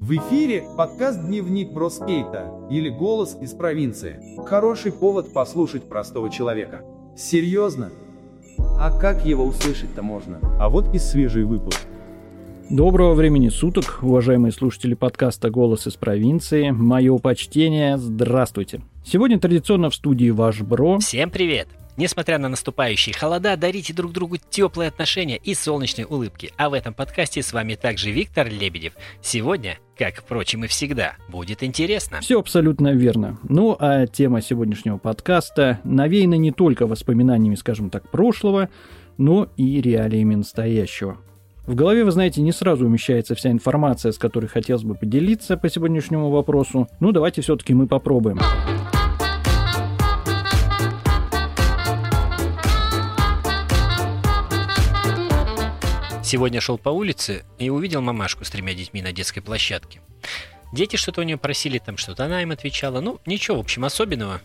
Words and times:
В 0.00 0.12
эфире 0.16 0.64
подкаст 0.76 1.24
«Дневник 1.24 1.72
Броскейта» 1.72 2.52
или 2.70 2.90
«Голос 2.90 3.38
из 3.40 3.52
провинции». 3.54 4.20
Хороший 4.44 4.92
повод 4.92 5.32
послушать 5.32 5.88
простого 5.88 6.30
человека. 6.30 6.82
Серьезно? 7.16 7.90
А 8.58 8.90
как 8.98 9.24
его 9.24 9.44
услышать-то 9.44 10.02
можно? 10.02 10.40
А 10.60 10.68
вот 10.68 10.94
и 10.94 10.98
свежий 10.98 11.44
выпуск. 11.44 11.80
Доброго 12.68 13.14
времени 13.14 13.48
суток, 13.48 14.00
уважаемые 14.02 14.52
слушатели 14.52 14.94
подкаста 14.94 15.50
«Голос 15.50 15.86
из 15.86 15.94
провинции». 15.94 16.70
Мое 16.70 17.16
почтение, 17.18 17.96
здравствуйте. 17.96 18.80
Сегодня 19.04 19.38
традиционно 19.38 19.90
в 19.90 19.94
студии 19.94 20.30
ваш 20.30 20.62
Бро. 20.62 20.98
Всем 20.98 21.30
привет! 21.30 21.68
Несмотря 21.96 22.38
на 22.38 22.48
наступающие 22.48 23.14
холода, 23.14 23.56
дарите 23.56 23.94
друг 23.94 24.12
другу 24.12 24.36
теплые 24.50 24.88
отношения 24.88 25.36
и 25.36 25.54
солнечные 25.54 26.06
улыбки. 26.06 26.52
А 26.56 26.68
в 26.68 26.72
этом 26.72 26.92
подкасте 26.92 27.42
с 27.42 27.52
вами 27.52 27.76
также 27.76 28.10
Виктор 28.10 28.48
Лебедев. 28.48 28.94
Сегодня, 29.22 29.78
как, 29.96 30.16
впрочем, 30.16 30.64
и 30.64 30.66
всегда, 30.66 31.14
будет 31.28 31.62
интересно. 31.62 32.20
Все 32.20 32.40
абсолютно 32.40 32.92
верно. 32.92 33.38
Ну, 33.44 33.76
а 33.78 34.06
тема 34.08 34.42
сегодняшнего 34.42 34.98
подкаста 34.98 35.78
навеяна 35.84 36.34
не 36.34 36.50
только 36.50 36.88
воспоминаниями, 36.88 37.54
скажем 37.54 37.90
так, 37.90 38.10
прошлого, 38.10 38.70
но 39.16 39.48
и 39.56 39.80
реалиями 39.80 40.34
настоящего. 40.34 41.18
В 41.64 41.76
голове, 41.76 42.04
вы 42.04 42.10
знаете, 42.10 42.42
не 42.42 42.52
сразу 42.52 42.84
умещается 42.84 43.34
вся 43.34 43.50
информация, 43.50 44.12
с 44.12 44.18
которой 44.18 44.46
хотелось 44.46 44.82
бы 44.82 44.96
поделиться 44.96 45.56
по 45.56 45.70
сегодняшнему 45.70 46.28
вопросу. 46.30 46.88
Ну, 46.98 47.12
давайте 47.12 47.40
все-таки 47.40 47.72
мы 47.72 47.86
попробуем. 47.86 48.38
Сегодня 56.34 56.60
шел 56.60 56.78
по 56.78 56.88
улице 56.88 57.44
и 57.60 57.70
увидел 57.70 58.00
мамашку 58.00 58.44
с 58.44 58.50
тремя 58.50 58.74
детьми 58.74 59.00
на 59.00 59.12
детской 59.12 59.40
площадке. 59.40 60.00
Дети 60.72 60.96
что-то 60.96 61.20
у 61.20 61.24
нее 61.24 61.36
просили, 61.36 61.78
там 61.78 61.96
что-то 61.96 62.24
она 62.24 62.42
им 62.42 62.50
отвечала. 62.50 63.00
Ну, 63.00 63.20
ничего, 63.24 63.58
в 63.58 63.60
общем, 63.60 63.84
особенного. 63.84 64.40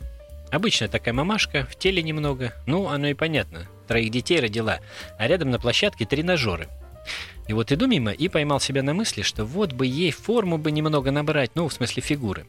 Обычная 0.52 0.88
такая 0.88 1.16
мамашка, 1.16 1.66
в 1.66 1.76
теле 1.76 2.04
немного. 2.04 2.54
Ну, 2.68 2.90
оно 2.90 3.08
и 3.08 3.16
понятно. 3.16 3.66
Троих 3.88 4.12
детей 4.12 4.40
родила, 4.40 4.82
а 5.18 5.28
рядом 5.28 5.50
на 5.50 5.58
площадке 5.58 6.06
тренажеры. 6.06 6.68
И 7.48 7.54
вот 7.54 7.72
иду 7.72 7.88
мимо 7.88 8.12
и 8.12 8.28
поймал 8.28 8.60
себя 8.60 8.84
на 8.84 8.94
мысли, 8.94 9.24
что 9.24 9.44
вот 9.44 9.74
бы 9.74 9.88
ей 9.88 10.12
форму 10.12 10.60
бы 10.60 10.70
немного 10.70 11.10
набрать, 11.10 11.50
ну, 11.56 11.68
в 11.70 11.74
смысле 11.74 12.04
фигуры. 12.04 12.46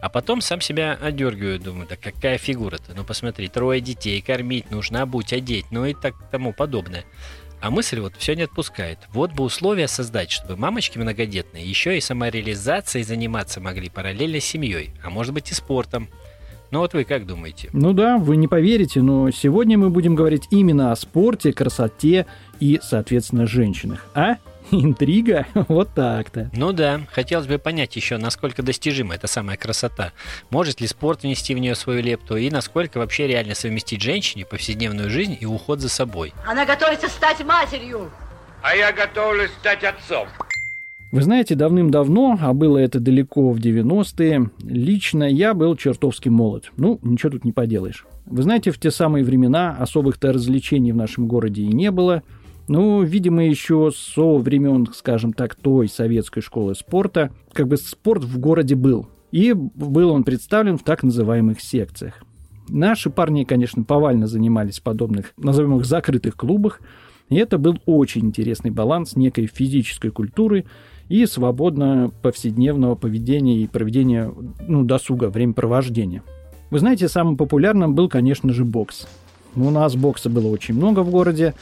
А 0.00 0.08
потом 0.08 0.40
сам 0.40 0.60
себя 0.60 0.98
одергиваю, 1.00 1.60
думаю, 1.60 1.86
да 1.86 1.96
какая 1.96 2.38
фигура-то? 2.38 2.94
Ну 2.94 3.04
посмотри, 3.04 3.48
трое 3.48 3.80
детей, 3.80 4.20
кормить 4.20 4.70
нужно, 4.70 5.02
обуть, 5.02 5.32
одеть, 5.32 5.66
ну 5.70 5.86
и 5.86 5.94
так 5.94 6.14
тому 6.30 6.52
подобное. 6.52 7.04
А 7.64 7.70
мысль 7.70 7.98
вот 7.98 8.12
все 8.18 8.34
не 8.34 8.42
отпускает. 8.42 8.98
Вот 9.14 9.32
бы 9.32 9.42
условия 9.42 9.88
создать, 9.88 10.30
чтобы 10.30 10.54
мамочки 10.54 10.98
многодетные 10.98 11.64
еще 11.64 11.96
и 11.96 12.00
самореализацией 12.02 13.04
заниматься 13.04 13.58
могли 13.58 13.88
параллельно 13.88 14.38
с 14.38 14.44
семьей, 14.44 14.90
а 15.02 15.08
может 15.08 15.32
быть 15.32 15.50
и 15.50 15.54
спортом. 15.54 16.10
Ну 16.70 16.80
вот 16.80 16.92
вы 16.92 17.04
как 17.04 17.24
думаете? 17.24 17.70
Ну 17.72 17.94
да, 17.94 18.18
вы 18.18 18.36
не 18.36 18.48
поверите, 18.48 19.00
но 19.00 19.30
сегодня 19.30 19.78
мы 19.78 19.88
будем 19.88 20.14
говорить 20.14 20.42
именно 20.50 20.92
о 20.92 20.96
спорте, 20.96 21.54
красоте 21.54 22.26
и, 22.60 22.80
соответственно, 22.82 23.46
женщинах. 23.46 24.04
А? 24.14 24.36
Интрига? 24.70 25.46
Вот 25.68 25.94
так-то. 25.94 26.50
Ну 26.54 26.72
да, 26.72 27.00
хотелось 27.10 27.46
бы 27.46 27.58
понять 27.58 27.96
еще, 27.96 28.16
насколько 28.16 28.62
достижима 28.62 29.14
эта 29.14 29.26
самая 29.26 29.56
красота. 29.56 30.12
Может 30.50 30.80
ли 30.80 30.86
спорт 30.86 31.22
внести 31.22 31.54
в 31.54 31.58
нее 31.58 31.74
свою 31.74 32.02
лепту 32.02 32.36
и 32.36 32.50
насколько 32.50 32.98
вообще 32.98 33.26
реально 33.26 33.54
совместить 33.54 34.02
женщине 34.02 34.44
повседневную 34.44 35.10
жизнь 35.10 35.36
и 35.40 35.46
уход 35.46 35.80
за 35.80 35.88
собой. 35.88 36.32
Она 36.46 36.64
готовится 36.64 37.08
стать 37.08 37.44
матерью. 37.44 38.10
А 38.62 38.74
я 38.74 38.92
готовлюсь 38.92 39.50
стать 39.60 39.84
отцом. 39.84 40.26
Вы 41.12 41.22
знаете, 41.22 41.54
давным-давно, 41.54 42.38
а 42.40 42.52
было 42.54 42.78
это 42.78 42.98
далеко 42.98 43.50
в 43.50 43.58
90-е, 43.58 44.50
лично 44.64 45.24
я 45.24 45.54
был 45.54 45.76
чертовски 45.76 46.28
молод. 46.28 46.72
Ну, 46.76 46.98
ничего 47.02 47.30
тут 47.30 47.44
не 47.44 47.52
поделаешь. 47.52 48.04
Вы 48.26 48.42
знаете, 48.42 48.72
в 48.72 48.80
те 48.80 48.90
самые 48.90 49.24
времена 49.24 49.76
особых-то 49.78 50.32
развлечений 50.32 50.92
в 50.92 50.96
нашем 50.96 51.28
городе 51.28 51.62
и 51.62 51.68
не 51.68 51.90
было– 51.90 52.22
ну, 52.66 53.02
видимо, 53.02 53.44
еще 53.44 53.90
со 53.94 54.36
времен, 54.38 54.88
скажем 54.94 55.32
так, 55.32 55.54
той 55.54 55.88
советской 55.88 56.40
школы 56.40 56.74
спорта, 56.74 57.30
как 57.52 57.68
бы 57.68 57.76
спорт 57.76 58.24
в 58.24 58.38
городе 58.38 58.74
был. 58.74 59.06
И 59.32 59.52
был 59.52 60.10
он 60.10 60.24
представлен 60.24 60.78
в 60.78 60.84
так 60.84 61.02
называемых 61.02 61.60
секциях. 61.60 62.22
Наши 62.68 63.10
парни, 63.10 63.44
конечно, 63.44 63.82
повально 63.82 64.26
занимались 64.26 64.80
в 64.80 64.82
подобных, 64.82 65.34
назовем 65.36 65.76
их, 65.76 65.84
закрытых 65.84 66.36
клубах. 66.36 66.80
И 67.28 67.36
это 67.36 67.58
был 67.58 67.78
очень 67.84 68.26
интересный 68.26 68.70
баланс 68.70 69.16
некой 69.16 69.46
физической 69.46 70.10
культуры 70.10 70.64
и 71.08 71.26
свободно 71.26 72.10
повседневного 72.22 72.94
поведения 72.94 73.58
и 73.58 73.66
проведения 73.66 74.32
ну, 74.66 74.84
досуга, 74.84 75.28
времяпровождения. 75.28 76.22
Вы 76.70 76.78
знаете, 76.78 77.08
самым 77.08 77.36
популярным 77.36 77.94
был, 77.94 78.08
конечно 78.08 78.52
же, 78.52 78.64
бокс. 78.64 79.06
У 79.54 79.70
нас 79.70 79.94
бокса 79.94 80.30
было 80.30 80.48
очень 80.48 80.74
много 80.74 81.00
в 81.00 81.10
городе, 81.10 81.54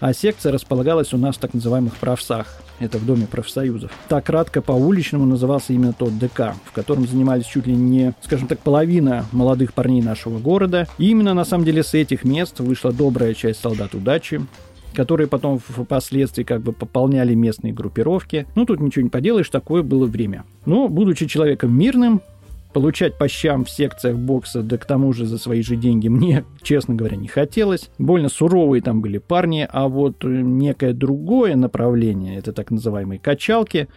а 0.00 0.12
секция 0.12 0.52
располагалась 0.52 1.12
у 1.12 1.18
нас 1.18 1.36
в 1.36 1.38
так 1.38 1.54
называемых 1.54 1.96
правсах. 1.96 2.46
Это 2.78 2.96
в 2.96 3.04
Доме 3.04 3.26
профсоюзов. 3.30 3.92
Так 4.08 4.24
кратко 4.24 4.62
по-уличному 4.62 5.26
назывался 5.26 5.74
именно 5.74 5.92
тот 5.92 6.18
ДК, 6.18 6.54
в 6.64 6.72
котором 6.72 7.06
занимались 7.06 7.44
чуть 7.44 7.66
ли 7.66 7.74
не, 7.74 8.14
скажем 8.22 8.48
так, 8.48 8.58
половина 8.60 9.26
молодых 9.32 9.74
парней 9.74 10.00
нашего 10.00 10.38
города. 10.38 10.88
И 10.96 11.10
именно 11.10 11.34
на 11.34 11.44
самом 11.44 11.66
деле 11.66 11.82
с 11.82 11.92
этих 11.92 12.24
мест 12.24 12.58
вышла 12.60 12.90
добрая 12.90 13.34
часть 13.34 13.60
солдат 13.60 13.94
удачи, 13.94 14.40
которые 14.94 15.26
потом 15.26 15.58
впоследствии 15.58 16.42
как 16.42 16.62
бы 16.62 16.72
пополняли 16.72 17.34
местные 17.34 17.74
группировки. 17.74 18.46
Ну, 18.54 18.64
тут 18.64 18.80
ничего 18.80 19.02
не 19.02 19.10
поделаешь, 19.10 19.50
такое 19.50 19.82
было 19.82 20.06
время. 20.06 20.44
Но, 20.64 20.88
будучи 20.88 21.26
человеком 21.26 21.76
мирным, 21.76 22.22
Получать 22.72 23.18
по 23.18 23.26
щам 23.26 23.64
в 23.64 23.70
секциях 23.70 24.16
бокса, 24.16 24.62
да 24.62 24.78
к 24.78 24.84
тому 24.84 25.12
же 25.12 25.26
за 25.26 25.38
свои 25.38 25.62
же 25.62 25.76
деньги 25.76 26.08
мне, 26.08 26.44
честно 26.62 26.94
говоря, 26.94 27.16
не 27.16 27.28
хотелось. 27.28 27.90
Больно 27.98 28.28
суровые 28.28 28.82
там 28.82 29.00
были 29.00 29.18
парни, 29.18 29.68
а 29.70 29.88
вот 29.88 30.22
некое 30.22 30.92
другое 30.92 31.56
направление, 31.56 32.36
это 32.38 32.52
так 32.52 32.70
называемые 32.70 33.18
качалки, 33.18 33.88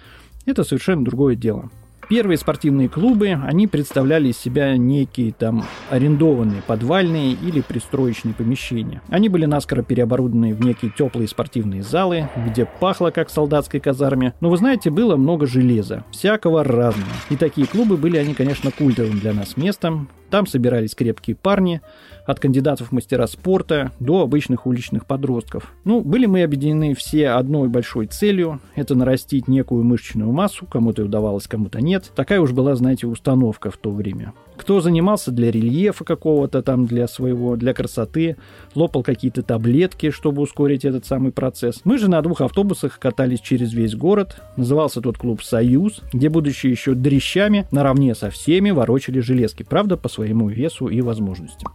это 0.45 0.63
совершенно 0.63 1.05
другое 1.05 1.35
дело. 1.35 1.69
Первые 2.09 2.37
спортивные 2.37 2.89
клубы, 2.89 3.29
они 3.29 3.67
представляли 3.67 4.29
из 4.29 4.37
себя 4.37 4.75
некие 4.77 5.31
там 5.31 5.65
арендованные 5.89 6.61
подвальные 6.61 7.33
или 7.33 7.61
пристроечные 7.61 8.33
помещения. 8.33 9.01
Они 9.09 9.29
были 9.29 9.45
наскоро 9.45 9.83
переоборудованы 9.83 10.53
в 10.53 10.61
некие 10.63 10.91
теплые 10.95 11.27
спортивные 11.27 11.81
залы, 11.81 12.29
где 12.47 12.65
пахло 12.65 13.09
как 13.11 13.29
в 13.29 13.31
солдатской 13.31 13.79
казарме. 13.79 14.33
Но 14.41 14.49
вы 14.49 14.57
знаете, 14.57 14.89
было 14.89 15.15
много 15.15 15.47
железа, 15.47 16.03
всякого 16.11 16.63
разного. 16.63 17.09
И 17.29 17.37
такие 17.37 17.67
клубы 17.67 17.97
были 17.97 18.17
они, 18.17 18.33
конечно, 18.33 18.71
культовым 18.71 19.19
для 19.19 19.33
нас 19.33 19.55
местом. 19.55 20.09
Там 20.29 20.47
собирались 20.47 20.95
крепкие 20.95 21.35
парни, 21.35 21.81
от 22.25 22.39
кандидатов 22.39 22.87
в 22.89 22.91
мастера 22.91 23.27
спорта 23.27 23.91
до 23.99 24.21
обычных 24.21 24.65
уличных 24.65 25.05
подростков. 25.05 25.73
Ну, 25.83 26.01
были 26.01 26.25
мы 26.25 26.41
объединены 26.41 26.95
все 26.95 27.29
одной 27.29 27.67
большой 27.67 28.07
целью– 28.07 28.59
это 28.75 28.95
нарастить 28.95 29.47
некую 29.47 29.83
мышечную 29.83 30.31
массу, 30.31 30.65
кому-то 30.65 31.03
удавалось, 31.03 31.47
кому-то 31.47 31.81
нет. 31.81 31.92
Такая 31.99 32.39
уж 32.39 32.51
была, 32.51 32.75
знаете, 32.75 33.07
установка 33.07 33.71
в 33.71 33.77
то 33.77 33.91
время. 33.91 34.33
Кто 34.55 34.81
занимался 34.81 35.31
для 35.31 35.51
рельефа 35.51 36.03
какого-то 36.03 36.61
там, 36.61 36.85
для 36.85 37.07
своего, 37.07 37.55
для 37.55 37.73
красоты, 37.73 38.37
лопал 38.75 39.03
какие-то 39.03 39.41
таблетки, 39.41 40.11
чтобы 40.11 40.41
ускорить 40.41 40.85
этот 40.85 41.05
самый 41.05 41.31
процесс. 41.31 41.81
Мы 41.83 41.97
же 41.97 42.09
на 42.09 42.21
двух 42.21 42.41
автобусах 42.41 42.99
катались 42.99 43.41
через 43.41 43.73
весь 43.73 43.95
город. 43.95 44.41
Назывался 44.55 45.01
тот 45.01 45.17
клуб 45.17 45.41
«Союз», 45.43 46.01
где, 46.13 46.29
будучи 46.29 46.67
еще 46.67 46.93
дрещами, 46.93 47.67
наравне 47.71 48.15
со 48.15 48.29
всеми 48.29 48.71
ворочали 48.71 49.19
железки, 49.19 49.63
правда, 49.63 49.97
по 49.97 50.07
своему 50.07 50.49
весу 50.49 50.87
и 50.87 51.01
возможностям. 51.01 51.71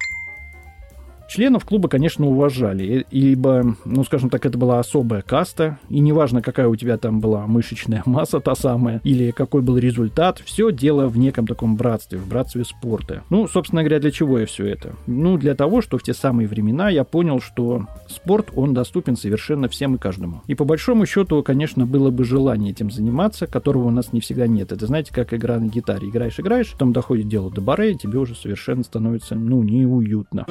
Членов 1.28 1.66
клуба, 1.66 1.90
конечно, 1.90 2.26
уважали, 2.26 3.04
ибо, 3.10 3.76
ну, 3.84 4.02
скажем 4.02 4.30
так, 4.30 4.46
это 4.46 4.56
была 4.56 4.78
особая 4.78 5.20
каста, 5.20 5.78
и 5.90 6.00
неважно, 6.00 6.40
какая 6.40 6.68
у 6.68 6.74
тебя 6.74 6.96
там 6.96 7.20
была 7.20 7.46
мышечная 7.46 8.02
масса 8.06 8.40
та 8.40 8.54
самая, 8.54 9.02
или 9.04 9.30
какой 9.30 9.60
был 9.60 9.76
результат, 9.76 10.40
все 10.42 10.72
дело 10.72 11.06
в 11.06 11.18
неком 11.18 11.46
таком 11.46 11.76
братстве, 11.76 12.18
в 12.18 12.26
братстве 12.26 12.64
спорта. 12.64 13.24
Ну, 13.28 13.46
собственно 13.46 13.82
говоря, 13.82 14.00
для 14.00 14.10
чего 14.10 14.38
я 14.38 14.46
все 14.46 14.64
это? 14.66 14.96
Ну, 15.06 15.36
для 15.36 15.54
того, 15.54 15.82
что 15.82 15.98
в 15.98 16.02
те 16.02 16.14
самые 16.14 16.48
времена 16.48 16.88
я 16.88 17.04
понял, 17.04 17.40
что 17.40 17.86
спорт, 18.08 18.48
он 18.56 18.72
доступен 18.72 19.14
совершенно 19.14 19.68
всем 19.68 19.96
и 19.96 19.98
каждому. 19.98 20.42
И 20.46 20.54
по 20.54 20.64
большому 20.64 21.04
счету, 21.04 21.42
конечно, 21.42 21.84
было 21.84 22.10
бы 22.10 22.24
желание 22.24 22.70
этим 22.70 22.90
заниматься, 22.90 23.46
которого 23.46 23.88
у 23.88 23.90
нас 23.90 24.14
не 24.14 24.20
всегда 24.20 24.46
нет. 24.46 24.72
Это, 24.72 24.86
знаете, 24.86 25.12
как 25.12 25.34
игра 25.34 25.58
на 25.58 25.66
гитаре. 25.66 26.08
Играешь, 26.08 26.40
играешь, 26.40 26.72
потом 26.72 26.94
доходит 26.94 27.28
дело 27.28 27.50
до 27.50 27.60
бары, 27.60 27.92
и 27.92 27.98
тебе 27.98 28.18
уже 28.18 28.34
совершенно 28.34 28.82
становится, 28.82 29.34
ну, 29.34 29.62
неуютно. 29.62 30.46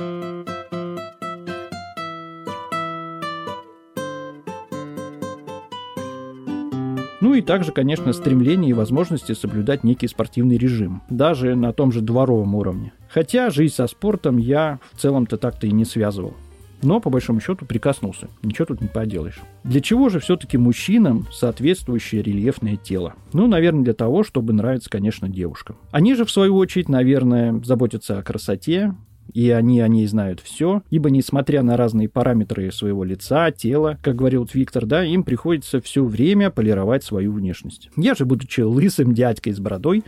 Ну 7.19 7.33
и 7.33 7.41
также, 7.41 7.71
конечно, 7.71 8.13
стремление 8.13 8.69
и 8.69 8.73
возможности 8.73 9.33
соблюдать 9.33 9.83
некий 9.83 10.07
спортивный 10.07 10.57
режим, 10.57 11.01
даже 11.09 11.55
на 11.55 11.73
том 11.73 11.91
же 11.91 12.01
дворовом 12.01 12.53
уровне. 12.53 12.93
Хотя 13.09 13.49
жизнь 13.49 13.73
со 13.73 13.87
спортом 13.87 14.37
я 14.37 14.79
в 14.93 15.01
целом-то 15.01 15.37
так-то 15.37 15.65
и 15.65 15.71
не 15.71 15.83
связывал. 15.83 16.35
но 16.83 16.99
по 16.99 17.09
большому 17.09 17.39
счету 17.39 17.65
прикоснулся. 17.65 18.27
Ничего 18.43 18.65
тут 18.65 18.81
не 18.81 18.87
поделаешь. 18.87 19.39
Для 19.63 19.81
чего 19.81 20.09
же 20.09 20.19
все-таки 20.19 20.57
мужчинам 20.57 21.27
соответствующее 21.31 22.21
рельефное 22.21 22.75
тело? 22.75 23.15
Ну, 23.33 23.47
наверное, 23.47 23.83
для 23.83 23.93
того, 23.93 24.23
чтобы 24.23 24.53
нравиться, 24.53 24.89
конечно, 24.89 25.27
девушкам. 25.27 25.77
Они 25.91 26.15
же, 26.15 26.25
в 26.25 26.31
свою 26.31 26.55
очередь, 26.55 26.89
наверное, 26.89 27.59
заботятся 27.63 28.19
о 28.19 28.23
красоте, 28.23 28.93
и 29.33 29.49
они 29.49 29.81
о 29.81 29.87
ней 29.87 30.07
знают 30.07 30.39
все, 30.39 30.83
ибо 30.89 31.09
несмотря 31.09 31.63
на 31.63 31.77
разные 31.77 32.09
параметры 32.09 32.71
своего 32.71 33.03
лица, 33.03 33.51
тела, 33.51 33.97
как 34.01 34.15
говорил 34.15 34.47
Виктор, 34.53 34.85
да, 34.85 35.03
им 35.03 35.23
приходится 35.23 35.81
все 35.81 36.03
время 36.03 36.49
полировать 36.49 37.03
свою 37.03 37.33
внешность. 37.33 37.89
Я 37.95 38.15
же, 38.15 38.25
будучи 38.25 38.61
лысым 38.61 39.13
дядькой 39.13 39.53
с 39.53 39.59
бородой, 39.59 40.03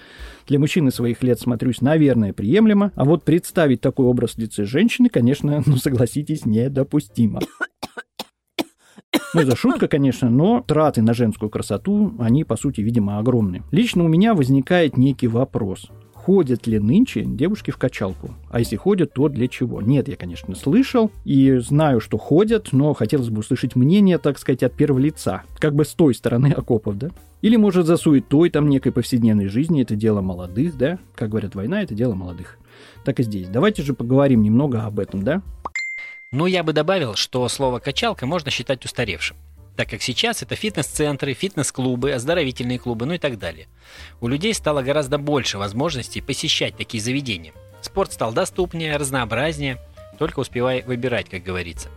для 0.47 0.59
мужчины 0.59 0.91
своих 0.91 1.23
лет 1.23 1.39
смотрюсь, 1.39 1.81
наверное, 1.81 2.33
приемлемо, 2.33 2.91
а 2.95 3.05
вот 3.05 3.23
представить 3.23 3.81
такой 3.81 4.05
образ 4.05 4.37
лица 4.37 4.65
женщины, 4.65 5.09
конечно, 5.09 5.61
ну 5.65 5.77
согласитесь, 5.77 6.45
недопустимо. 6.45 7.41
Ну, 9.33 9.41
это 9.41 9.55
шутка, 9.55 9.87
конечно, 9.87 10.29
но 10.29 10.61
траты 10.61 11.01
на 11.01 11.13
женскую 11.13 11.49
красоту, 11.49 12.13
они, 12.19 12.43
по 12.43 12.55
сути, 12.57 12.81
видимо, 12.81 13.19
огромны. 13.19 13.63
Лично 13.71 14.03
у 14.03 14.07
меня 14.07 14.33
возникает 14.33 14.97
некий 14.97 15.27
вопрос 15.27 15.89
ходят 16.29 16.67
ли 16.67 16.77
нынче 16.77 17.23
девушки 17.25 17.71
в 17.71 17.77
качалку? 17.77 18.35
А 18.51 18.59
если 18.59 18.75
ходят, 18.75 19.13
то 19.13 19.29
для 19.29 19.47
чего? 19.47 19.81
Нет, 19.81 20.07
я, 20.07 20.15
конечно, 20.15 20.53
слышал 20.53 21.09
и 21.25 21.57
знаю, 21.57 21.99
что 21.99 22.19
ходят, 22.19 22.71
но 22.71 22.93
хотелось 22.93 23.29
бы 23.29 23.39
услышать 23.39 23.75
мнение, 23.75 24.19
так 24.19 24.37
сказать, 24.37 24.61
от 24.61 24.73
первого 24.73 24.99
лица, 24.99 25.41
как 25.57 25.73
бы 25.73 25.85
с 25.85 25.95
той 25.95 26.13
стороны 26.13 26.53
окопов, 26.55 26.99
да? 26.99 27.09
Или, 27.41 27.55
может, 27.55 27.87
за 27.87 27.97
суетой 27.97 28.51
там 28.51 28.69
некой 28.69 28.91
повседневной 28.91 29.47
жизни 29.47 29.81
это 29.81 29.95
дело 29.95 30.21
молодых, 30.21 30.77
да? 30.77 30.99
Как 31.15 31.29
говорят, 31.29 31.55
война— 31.55 31.81
это 31.83 31.95
дело 31.95 32.13
молодых. 32.13 32.59
Так 33.05 33.19
и 33.19 33.23
здесь. 33.23 33.47
Давайте 33.47 33.81
же 33.81 33.95
поговорим 33.95 34.43
немного 34.43 34.83
об 34.83 34.99
этом, 34.99 35.23
да? 35.23 35.41
Ну, 36.31 36.45
я 36.45 36.63
бы 36.63 36.73
добавил, 36.73 37.15
что 37.15 37.49
слово 37.49 37.79
«качалка» 37.79 38.27
можно 38.27 38.51
считать 38.51 38.85
устаревшим 38.85 39.35
так 39.79 39.91
как 39.91 40.01
сейчас 40.01 40.43
это 40.43 40.57
фитнес-центры, 40.57 41.33
фитнес-клубы, 41.33 42.11
оздоровительные 42.11 42.79
клубы, 42.79 43.05
ну 43.05 43.13
и 43.13 43.17
так 43.17 43.39
далее. 43.39 43.69
У 44.19 44.27
людей 44.27 44.53
стало 44.53 44.81
гораздо 44.81 45.17
больше 45.17 45.57
возможностей 45.57 46.19
посещать 46.19 46.75
такие 46.75 47.01
заведения. 47.01 47.53
Спорт 47.79 48.11
стал 48.11 48.33
доступнее, 48.33 48.97
разнообразнее, 48.97 49.77
только 50.17 50.41
успевай 50.41 50.81
выбирать, 50.81 51.29
как 51.29 51.43
говорится. 51.43 51.87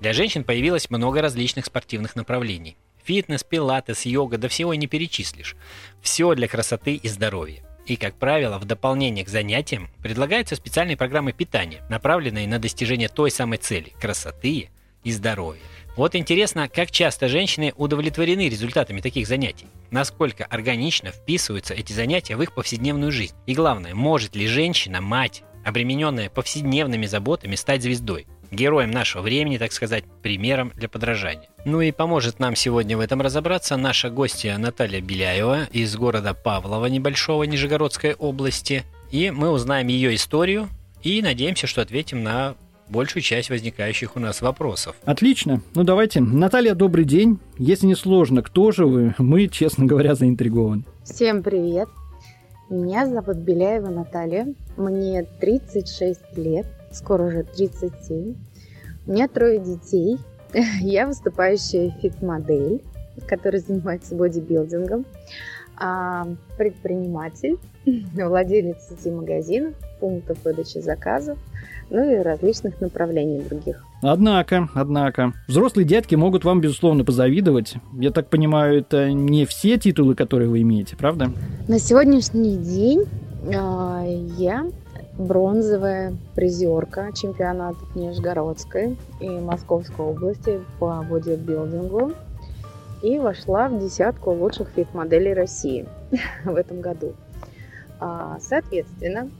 Для 0.00 0.12
женщин 0.12 0.42
появилось 0.42 0.90
много 0.90 1.22
различных 1.22 1.66
спортивных 1.66 2.16
направлений. 2.16 2.76
Фитнес, 3.04 3.44
пилатес, 3.44 4.04
йога, 4.04 4.36
да 4.36 4.48
всего 4.48 4.72
и 4.72 4.76
не 4.76 4.88
перечислишь. 4.88 5.54
Все 6.00 6.34
для 6.34 6.48
красоты 6.48 6.96
и 6.96 7.08
здоровья. 7.08 7.62
И, 7.86 7.94
как 7.94 8.16
правило, 8.16 8.58
в 8.58 8.64
дополнение 8.64 9.24
к 9.24 9.28
занятиям 9.28 9.90
предлагаются 10.02 10.56
специальные 10.56 10.96
программы 10.96 11.32
питания, 11.32 11.84
направленные 11.88 12.48
на 12.48 12.58
достижение 12.58 13.08
той 13.08 13.30
самой 13.30 13.58
цели– 13.58 13.92
красоты 14.00 14.70
и 15.04 15.12
здоровья. 15.12 15.62
Вот 15.94 16.14
интересно, 16.14 16.70
как 16.70 16.90
часто 16.90 17.28
женщины 17.28 17.74
удовлетворены 17.76 18.48
результатами 18.48 19.02
таких 19.02 19.26
занятий? 19.26 19.66
Насколько 19.90 20.46
органично 20.46 21.10
вписываются 21.10 21.74
эти 21.74 21.92
занятия 21.92 22.34
в 22.34 22.42
их 22.42 22.54
повседневную 22.54 23.12
жизнь? 23.12 23.34
И 23.44 23.54
главное, 23.54 23.94
может 23.94 24.34
ли 24.34 24.46
женщина, 24.46 25.02
мать, 25.02 25.42
обремененная 25.66 26.30
повседневными 26.30 27.04
заботами, 27.04 27.56
стать 27.56 27.82
звездой? 27.82 28.26
Героем 28.50 28.90
нашего 28.90 29.20
времени, 29.20 29.58
так 29.58 29.72
сказать, 29.72 30.04
примером 30.22 30.72
для 30.74 30.88
подражания. 30.88 31.48
Ну 31.66 31.82
и 31.82 31.92
поможет 31.92 32.38
нам 32.38 32.56
сегодня 32.56 32.96
в 32.96 33.00
этом 33.00 33.20
разобраться 33.20 33.76
наша 33.76 34.08
гостья 34.08 34.56
Наталья 34.56 35.02
Беляева 35.02 35.64
из 35.72 35.94
города 35.96 36.32
Павлова 36.32 36.86
небольшого 36.86 37.42
Нижегородской 37.44 38.14
области. 38.14 38.84
И 39.10 39.30
мы 39.30 39.50
узнаем 39.50 39.88
ее 39.88 40.14
историю 40.14 40.70
и 41.02 41.20
надеемся, 41.20 41.66
что 41.66 41.82
ответим 41.82 42.22
на 42.22 42.54
большую 42.92 43.22
часть 43.22 43.50
возникающих 43.50 44.14
у 44.16 44.20
нас 44.20 44.42
вопросов. 44.42 44.94
Отлично. 45.04 45.62
Ну 45.74 45.82
давайте. 45.82 46.20
Наталья, 46.20 46.74
добрый 46.74 47.04
день. 47.04 47.40
Если 47.58 47.86
не 47.86 47.96
сложно, 47.96 48.42
кто 48.42 48.70
же 48.70 48.86
вы? 48.86 49.14
Мы, 49.18 49.48
честно 49.48 49.86
говоря, 49.86 50.14
заинтригованы. 50.14 50.84
Всем 51.04 51.42
привет. 51.42 51.88
Меня 52.70 53.06
зовут 53.06 53.38
Беляева 53.38 53.88
Наталья. 53.88 54.46
Мне 54.76 55.24
36 55.40 56.20
лет, 56.36 56.66
скоро 56.92 57.24
уже 57.24 57.42
37. 57.42 58.34
У 59.06 59.10
меня 59.10 59.26
трое 59.26 59.58
детей. 59.58 60.18
Я 60.80 61.06
выступающая 61.06 61.90
фит-модель, 62.00 62.82
которая 63.26 63.60
занимается 63.60 64.14
бодибилдингом. 64.14 65.06
А, 65.76 66.26
предприниматель, 66.56 67.56
владелец 68.14 68.88
сети 68.88 69.10
магазинов, 69.10 69.74
пунктов 70.00 70.38
выдачи 70.44 70.78
заказов– 70.78 71.38
ну 71.92 72.10
и 72.10 72.16
различных 72.16 72.80
направлений 72.80 73.40
других. 73.42 73.84
Однако, 74.00 74.68
однако, 74.74 75.34
взрослые 75.46 75.86
дядьки 75.86 76.14
могут 76.14 76.44
вам, 76.44 76.60
безусловно, 76.60 77.04
позавидовать. 77.04 77.74
Я 77.92 78.10
так 78.10 78.28
понимаю, 78.28 78.78
это 78.80 79.12
не 79.12 79.44
все 79.44 79.78
титулы, 79.78 80.14
которые 80.14 80.48
вы 80.48 80.62
имеете, 80.62 80.96
правда? 80.96 81.30
На 81.68 81.78
сегодняшний 81.78 82.56
день 82.56 83.04
э, 83.44 84.24
я 84.38 84.66
бронзовая 85.18 86.16
призерка 86.34 87.10
чемпионатов 87.14 87.94
Нижегородской 87.94 88.96
и 89.20 89.28
Московской 89.28 90.06
области 90.06 90.60
по 90.78 91.04
бодибилдингу 91.08 92.12
и 93.02 93.18
вошла 93.18 93.68
в 93.68 93.78
десятку 93.78 94.30
лучших 94.30 94.68
фит-моделей 94.70 95.34
России 95.34 95.86
в 96.44 96.54
этом 96.54 96.80
году. 96.80 97.14
А, 98.00 98.38
соответственно, 98.40 99.30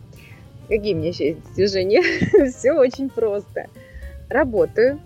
Какие 0.72 0.94
мне 0.94 1.08
еще 1.08 1.28
есть 1.28 1.42
достижения? 1.42 2.02
Все 2.50 2.72
очень 2.72 3.10
просто. 3.10 3.66
Работаю. 4.28 5.00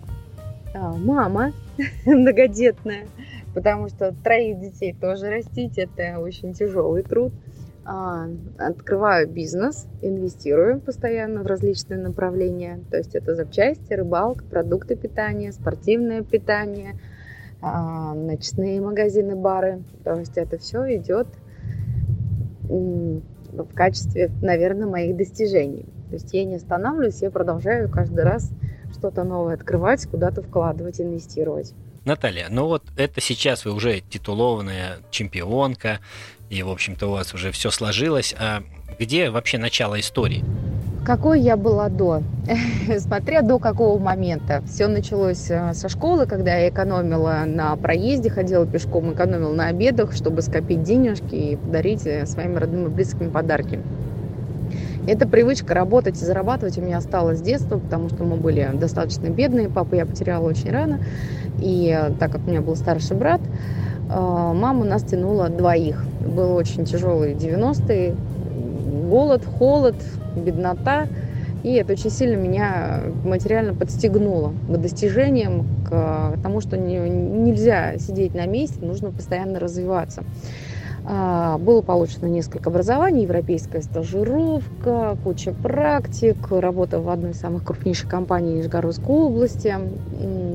А, 0.73 0.93
мама 0.93 1.51
многодетная, 2.05 3.07
потому 3.53 3.89
что 3.89 4.13
троих 4.23 4.59
детей 4.59 4.93
тоже 4.93 5.29
растить 5.29 5.77
это 5.77 6.19
очень 6.19 6.53
тяжелый 6.53 7.03
труд. 7.03 7.33
А, 7.83 8.27
открываю 8.57 9.29
бизнес, 9.29 9.87
инвестирую 10.01 10.79
постоянно 10.79 11.41
в 11.41 11.47
различные 11.47 11.99
направления. 11.99 12.79
То 12.91 12.97
есть 12.97 13.15
это 13.15 13.35
запчасти, 13.35 13.91
рыбалка, 13.93 14.45
продукты 14.45 14.95
питания, 14.95 15.51
спортивное 15.51 16.21
питание, 16.21 16.99
ночные 17.61 18.81
магазины, 18.81 19.35
бары. 19.35 19.83
То 20.03 20.15
есть 20.15 20.37
это 20.37 20.57
все 20.57 20.97
идет 20.97 21.27
в 22.69 23.73
качестве, 23.73 24.29
наверное, 24.41 24.87
моих 24.87 25.15
достижений. 25.17 25.85
То 26.09 26.13
есть 26.13 26.33
я 26.33 26.45
не 26.45 26.55
останавливаюсь, 26.55 27.21
я 27.21 27.31
продолжаю 27.31 27.89
каждый 27.89 28.23
раз 28.23 28.51
что-то 28.91 29.23
новое 29.23 29.55
открывать, 29.55 30.05
куда-то 30.07 30.41
вкладывать, 30.41 31.01
инвестировать. 31.01 31.73
Наталья, 32.05 32.47
ну 32.49 32.67
вот 32.67 32.83
это 32.95 33.19
сейчас 33.19 33.65
вы 33.65 33.73
уже 33.73 33.99
титулованная 33.99 34.99
чемпионка, 35.11 35.99
и, 36.49 36.63
в 36.63 36.69
общем-то, 36.69 37.07
у 37.07 37.11
вас 37.11 37.33
уже 37.33 37.51
все 37.51 37.69
сложилось. 37.69 38.33
А 38.39 38.63
где 38.97 39.29
вообще 39.29 39.57
начало 39.57 39.99
истории? 39.99 40.43
Какой 41.07 41.39
я 41.39 41.55
была 41.55 41.87
до? 41.87 42.21
Смотря 42.97 43.41
до 43.41 43.59
какого 43.59 43.97
момента. 43.97 44.61
Все 44.67 44.87
началось 44.87 45.49
э, 45.49 45.73
со 45.73 45.87
школы, 45.87 46.25
когда 46.25 46.53
я 46.53 46.67
экономила 46.67 47.43
на 47.45 47.73
проезде, 47.77 48.29
ходила 48.29 48.65
пешком, 48.65 49.13
экономила 49.13 49.53
на 49.53 49.67
обедах, 49.67 50.11
чтобы 50.11 50.41
скопить 50.41 50.83
денежки 50.83 51.33
и 51.33 51.55
подарить 51.55 52.05
э, 52.05 52.25
своим 52.25 52.57
родным 52.57 52.87
и 52.87 52.89
близким 52.89 53.31
подарки. 53.31 53.79
Эта 55.07 55.25
привычка 55.25 55.73
работать 55.73 56.21
и 56.21 56.25
зарабатывать 56.25 56.77
у 56.77 56.81
меня 56.81 56.97
осталась 56.97 57.39
с 57.39 57.41
детства, 57.41 57.79
потому 57.79 58.09
что 58.09 58.25
мы 58.25 58.35
были 58.35 58.69
достаточно 58.73 59.29
бедные. 59.29 59.69
Папу 59.69 59.95
я 59.95 60.05
потеряла 60.05 60.45
очень 60.45 60.71
рано. 60.71 60.99
И 61.61 61.89
э, 61.89 62.11
так 62.19 62.33
как 62.33 62.41
у 62.45 62.49
меня 62.49 62.59
был 62.59 62.75
старший 62.75 63.15
брат, 63.15 63.39
мама 64.09 64.83
нас 64.83 65.03
тянула 65.03 65.47
двоих. 65.47 66.03
Был 66.19 66.53
очень 66.53 66.83
тяжелый 66.83 67.33
90-е. 67.33 68.13
Голод, 69.09 69.45
холод, 69.45 69.95
беднота. 70.37 71.07
И 71.63 71.73
это 71.73 71.93
очень 71.93 72.11
сильно 72.11 72.35
меня 72.35 73.01
материально 73.25 73.73
подстегнуло 73.73 74.53
к 74.67 74.77
достижениям, 74.77 75.65
к 75.89 76.37
тому, 76.41 76.61
что 76.61 76.77
не, 76.77 76.97
нельзя 76.97 77.97
сидеть 77.97 78.35
на 78.35 78.45
месте, 78.45 78.77
нужно 78.81 79.11
постоянно 79.11 79.59
развиваться. 79.59 80.23
А, 81.09 81.57
было 81.57 81.81
получено 81.81 82.27
несколько 82.27 82.69
образований, 82.69 83.23
европейская 83.23 83.81
стажировка, 83.81 85.17
куча 85.23 85.53
практик, 85.53 86.35
работа 86.49 86.99
в 86.99 87.09
одной 87.09 87.31
из 87.31 87.39
самых 87.39 87.63
крупнейших 87.63 88.09
компаний 88.09 88.55
Нижегородской 88.55 89.15
области, 89.15 89.73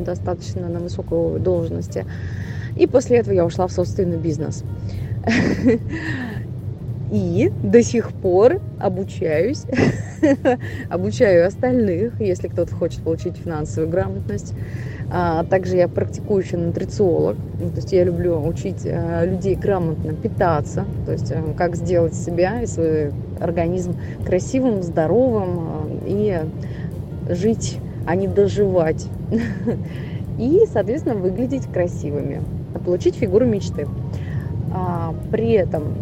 достаточно 0.04 0.68
на 0.68 0.80
высокой 0.80 1.40
должности. 1.40 2.04
И 2.76 2.86
после 2.86 3.18
этого 3.18 3.34
я 3.34 3.46
ушла 3.46 3.66
в 3.66 3.72
собственный 3.72 4.18
бизнес. 4.18 4.62
И 7.12 7.52
до 7.62 7.82
сих 7.82 8.10
пор 8.10 8.58
обучаюсь, 8.80 9.64
обучаю 10.88 11.46
остальных, 11.46 12.18
если 12.18 12.48
кто-то 12.48 12.74
хочет 12.74 13.02
получить 13.02 13.36
финансовую 13.36 13.90
грамотность. 13.90 14.54
А 15.10 15.44
также 15.44 15.76
я 15.76 15.88
практикующий 15.88 16.56
нутрициолог, 16.56 17.36
ну, 17.60 17.68
то 17.68 17.76
есть 17.76 17.92
я 17.92 18.02
люблю 18.02 18.42
учить 18.42 18.86
а, 18.86 19.26
людей 19.26 19.56
грамотно 19.56 20.14
питаться, 20.14 20.86
то 21.04 21.12
есть 21.12 21.30
а, 21.30 21.52
как 21.54 21.76
сделать 21.76 22.14
себя 22.14 22.62
и 22.62 22.66
свой 22.66 23.12
организм 23.38 23.94
красивым, 24.24 24.82
здоровым 24.82 25.58
а, 25.58 25.86
и 26.06 26.40
жить 27.28 27.78
а 28.06 28.16
не 28.16 28.26
доживать. 28.26 29.06
И, 30.38 30.62
соответственно, 30.72 31.14
выглядеть 31.16 31.66
красивыми, 31.66 32.40
получить 32.86 33.16
фигуру 33.16 33.44
мечты. 33.44 33.86
При 35.30 35.52
этом 35.52 35.94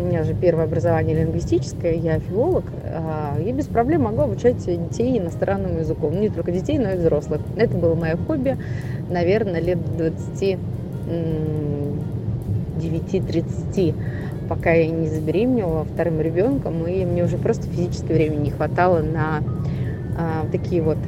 у 0.00 0.04
меня 0.04 0.24
же 0.24 0.34
первое 0.34 0.64
образование 0.64 1.16
лингвистическое, 1.16 1.94
я 1.94 2.18
филолог, 2.18 2.64
а, 2.84 3.38
и 3.40 3.52
без 3.52 3.66
проблем 3.66 4.02
могу 4.02 4.22
обучать 4.22 4.64
детей 4.64 5.18
иностранному 5.18 5.80
языку. 5.80 6.10
Не 6.10 6.28
только 6.28 6.52
детей, 6.52 6.78
но 6.78 6.92
и 6.92 6.96
взрослых. 6.96 7.40
Это 7.56 7.76
было 7.76 7.94
мое 7.94 8.16
хобби, 8.16 8.56
наверное, 9.08 9.60
лет 9.60 9.78
20 9.96 10.58
9-30, 12.76 13.94
пока 14.48 14.72
я 14.72 14.90
не 14.90 15.08
забеременела 15.08 15.84
вторым 15.84 16.20
ребенком, 16.20 16.86
и 16.86 17.04
мне 17.04 17.24
уже 17.24 17.38
просто 17.38 17.68
физически 17.68 18.12
времени 18.12 18.44
не 18.44 18.50
хватало 18.50 19.00
на 19.00 19.42
а, 20.16 20.46
такие 20.50 20.82
вот 20.82 20.98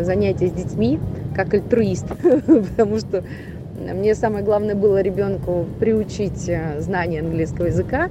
занятия 0.00 0.48
с 0.48 0.52
детьми, 0.52 0.98
как 1.34 1.54
альтруист, 1.54 2.06
потому 2.16 2.98
что 2.98 3.24
мне 3.94 4.14
самое 4.14 4.44
главное 4.44 4.74
было 4.74 5.00
ребенку 5.00 5.66
приучить 5.78 6.48
э, 6.48 6.80
знание 6.80 7.20
английского 7.20 7.66
языка, 7.66 8.10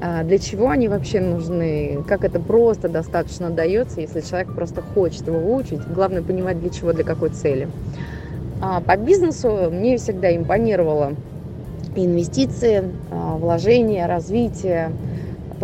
а, 0.00 0.22
для 0.22 0.38
чего 0.38 0.70
они 0.70 0.88
вообще 0.88 1.20
нужны, 1.20 2.04
как 2.06 2.24
это 2.24 2.40
просто 2.40 2.88
достаточно 2.88 3.50
дается, 3.50 4.00
если 4.00 4.20
человек 4.20 4.54
просто 4.54 4.82
хочет 4.82 5.26
его 5.26 5.38
выучить. 5.38 5.80
Главное 5.86 6.22
понимать, 6.22 6.60
для 6.60 6.70
чего, 6.70 6.92
для 6.92 7.04
какой 7.04 7.30
цели. 7.30 7.68
А 8.60 8.80
по 8.80 8.96
бизнесу 8.96 9.70
мне 9.70 9.96
всегда 9.96 10.34
импонировало 10.34 11.14
инвестиции, 11.96 12.84
а, 13.10 13.36
вложения, 13.36 14.06
развитие, 14.06 14.90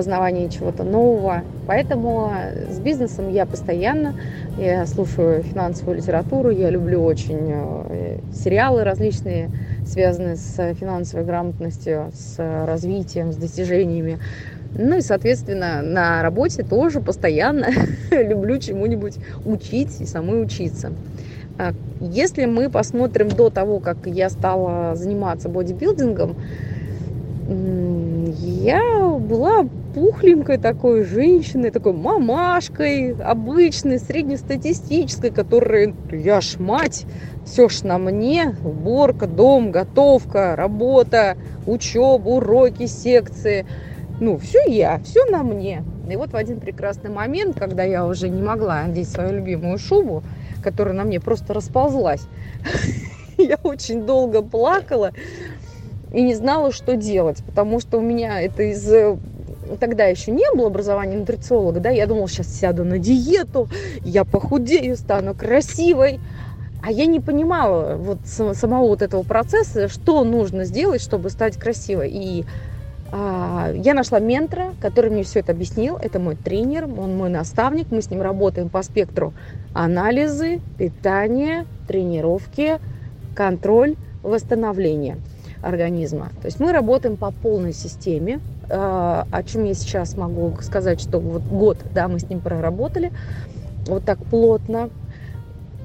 познавание 0.00 0.49
чего-то 0.49 0.83
нового. 0.83 1.42
Поэтому 1.66 2.33
с 2.71 2.80
бизнесом 2.80 3.30
я 3.30 3.45
постоянно, 3.45 4.14
я 4.57 4.87
слушаю 4.87 5.42
финансовую 5.42 5.99
литературу, 5.99 6.49
я 6.49 6.71
люблю 6.71 7.02
очень 7.02 7.52
э, 7.52 8.19
сериалы 8.33 8.83
различные, 8.83 9.50
связанные 9.85 10.37
с 10.37 10.73
финансовой 10.73 11.26
грамотностью, 11.26 12.12
с 12.14 12.38
развитием, 12.66 13.30
с 13.30 13.37
достижениями. 13.37 14.19
Ну 14.75 14.97
и, 14.97 15.02
соответственно, 15.02 15.83
на 15.83 16.23
работе 16.23 16.62
тоже 16.62 17.02
постоянно 17.02 17.66
люблю 18.11 18.59
чему-нибудь 18.59 19.16
учить 19.45 20.00
и 20.00 20.07
самой 20.07 20.42
учиться. 20.42 20.92
А 21.59 21.75
если 22.00 22.47
мы 22.47 22.71
посмотрим 22.71 23.28
до 23.28 23.50
того, 23.50 23.80
как 23.80 23.99
я 24.07 24.30
стала 24.30 24.97
заниматься 24.97 25.50
бодибилдингом, 25.50 26.37
я 27.50 29.19
была 29.19 29.66
пухленькой 29.94 30.59
такой 30.59 31.04
женщиной, 31.04 31.70
такой 31.70 31.92
мамашкой, 31.92 33.14
обычной, 33.14 33.99
среднестатистической, 33.99 35.30
которая, 35.30 35.94
я 36.11 36.40
ж 36.40 36.59
мать, 36.59 37.06
все 37.44 37.68
ж 37.68 37.82
на 37.82 37.99
мне, 37.99 38.54
уборка, 38.62 39.26
дом, 39.26 39.70
готовка, 39.70 40.54
работа, 40.56 41.37
учеба, 41.66 42.28
уроки, 42.28 42.87
секции. 42.87 43.66
Ну, 44.20 44.38
все 44.38 44.62
я, 44.66 45.00
все 45.04 45.25
на 45.26 45.42
мне. 45.42 45.82
И 46.09 46.16
вот 46.16 46.32
в 46.32 46.37
один 46.37 46.61
прекрасный 46.61 47.11
момент, 47.11 47.59
когда 47.59 47.85
я 47.85 48.06
уже 48.06 48.28
не 48.28 48.42
могла 48.42 48.82
надеть 48.85 49.09
свою 49.09 49.32
любимую 49.35 49.78
шубу, 49.78 50.23
которая 50.62 50.94
на 50.94 51.04
мне 51.04 51.20
просто 51.20 51.54
расползлась. 51.54 52.23
Я 53.38 53.59
очень 53.62 54.04
долго 54.04 54.42
плакала 54.42 55.12
и 56.12 56.20
не 56.20 56.35
знала, 56.35 56.73
что 56.73 56.97
делать, 56.97 57.42
потому 57.47 57.80
что 57.80 57.99
у 57.99 58.02
меня 58.02 58.42
это 58.42 58.64
из 58.64 58.92
тогда 59.79 60.05
еще 60.07 60.31
не 60.31 60.45
было 60.55 60.69
образования 60.69 61.17
нутрициолога, 61.17 61.81
да, 61.81 61.91
я 61.91 62.07
думала, 62.07 62.29
сейчас 62.29 62.49
сяду 62.49 62.85
на 62.85 62.99
диету, 62.99 63.69
я 64.03 64.25
похудею, 64.25 64.97
стану 64.97 65.35
красивой. 65.35 66.21
А 66.83 66.91
я 66.91 67.05
не 67.05 67.21
понимала 67.21 67.97
вот 67.97 68.21
самого 68.25 68.89
вот 68.89 69.03
этого 69.03 69.23
процесса, 69.23 69.89
что 69.89 70.25
нужно 70.25 70.65
сделать, 70.65 71.03
чтобы 71.03 71.29
стать 71.29 71.59
красивой. 71.59 72.11
И 72.11 72.47
а, 73.12 73.71
я 73.75 73.93
нашла 73.93 74.19
ментора, 74.19 74.73
который 74.81 75.11
мне 75.11 75.23
все 75.23 75.41
это 75.41 75.53
объяснил. 75.53 75.99
Это 75.99 76.19
мой 76.19 76.37
тренер, 76.37 76.85
он 76.85 77.17
мой 77.17 77.29
наставник. 77.29 77.91
Мы 77.91 78.00
с 78.00 78.11
ним 78.11 78.23
работаем 78.23 78.71
по 78.71 78.83
спектру 78.83 79.35
анализы, 79.75 80.61
питания, 80.79 81.67
тренировки, 81.87 82.79
контроль, 83.35 83.97
восстановление 84.23 85.19
организма. 85.62 86.31
То 86.40 86.47
есть 86.47 86.61
мы 86.61 86.73
работаем 86.73 87.17
по 87.17 87.31
полной 87.31 87.73
системе, 87.73 88.40
а, 88.69 89.26
о 89.31 89.43
чем 89.43 89.64
я 89.64 89.75
сейчас 89.75 90.17
могу 90.17 90.57
сказать, 90.62 91.00
что 91.00 91.19
вот 91.19 91.43
год, 91.43 91.79
да, 91.93 92.09
мы 92.09 92.19
с 92.19 92.29
ним 92.29 92.40
проработали 92.40 93.12
вот 93.87 94.05
так 94.05 94.19
плотно, 94.19 94.90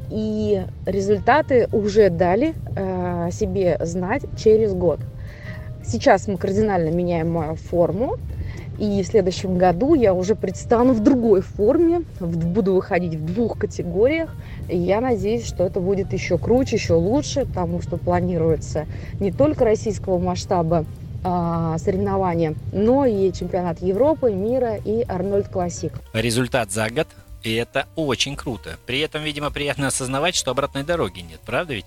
и 0.10 0.63
результаты 0.86 1.67
уже 1.72 2.10
дали 2.10 2.53
а, 2.75 3.32
себе 3.32 3.77
знать 3.82 4.24
через 4.38 4.74
год. 4.74 5.00
Сейчас 5.84 6.27
мы 6.27 6.38
кардинально 6.38 6.89
меняем 6.89 7.32
мою 7.32 7.55
форму, 7.55 8.17
и 8.77 9.01
в 9.03 9.08
следующем 9.08 9.58
году 9.58 9.94
я 9.94 10.13
уже 10.13 10.36
предстану 10.36 10.94
в 10.94 11.01
другой 11.01 11.41
форме, 11.41 12.01
буду 12.20 12.74
выходить 12.74 13.15
в 13.15 13.34
двух 13.34 13.58
категориях. 13.58 14.36
И 14.70 14.77
я 14.77 15.01
надеюсь, 15.01 15.46
что 15.46 15.63
это 15.63 15.79
будет 15.79 16.13
еще 16.13 16.38
круче, 16.38 16.75
еще 16.75 16.94
лучше, 16.94 17.46
потому 17.46 17.82
что 17.82 17.98
планируется 17.98 18.86
не 19.20 19.32
только 19.32 19.65
российского 19.65 20.20
масштаба 20.20 20.86
а, 21.24 21.77
соревнования, 21.77 22.55
но 22.72 23.05
и 23.05 23.32
чемпионат 23.34 23.82
Европы, 23.82 24.32
мира 24.32 24.75
и 24.75 25.03
Арнольд 25.08 25.48
Классик. 25.48 25.94
Результат 26.13 26.72
за 26.72 26.89
год, 26.89 27.08
и 27.44 27.53
это 27.53 27.88
очень 27.96 28.36
круто. 28.36 28.77
При 28.86 29.00
этом, 29.00 29.24
видимо, 29.24 29.51
приятно 29.51 29.88
осознавать, 29.88 30.36
что 30.36 30.51
обратной 30.51 30.84
дороги 30.84 31.22
нет, 31.22 31.39
правда 31.46 31.74
ведь? 31.74 31.86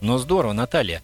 Но 0.00 0.18
здорово, 0.18 0.52
Наталья. 0.52 1.02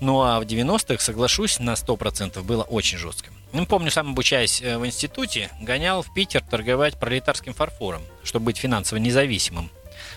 Ну 0.00 0.22
а 0.22 0.40
в 0.40 0.44
90-х, 0.44 1.02
соглашусь, 1.02 1.58
на 1.58 1.72
100% 1.72 2.42
было 2.42 2.62
очень 2.62 2.98
жестко. 2.98 3.30
Ну, 3.54 3.66
помню, 3.66 3.92
сам 3.92 4.10
обучаясь 4.10 4.60
э, 4.60 4.76
в 4.78 4.84
институте, 4.84 5.48
гонял 5.62 6.02
в 6.02 6.12
Питер 6.12 6.42
торговать 6.42 6.98
пролетарским 6.98 7.52
фарфором, 7.52 8.02
чтобы 8.24 8.46
быть 8.46 8.56
финансово 8.56 8.98
независимым. 8.98 9.70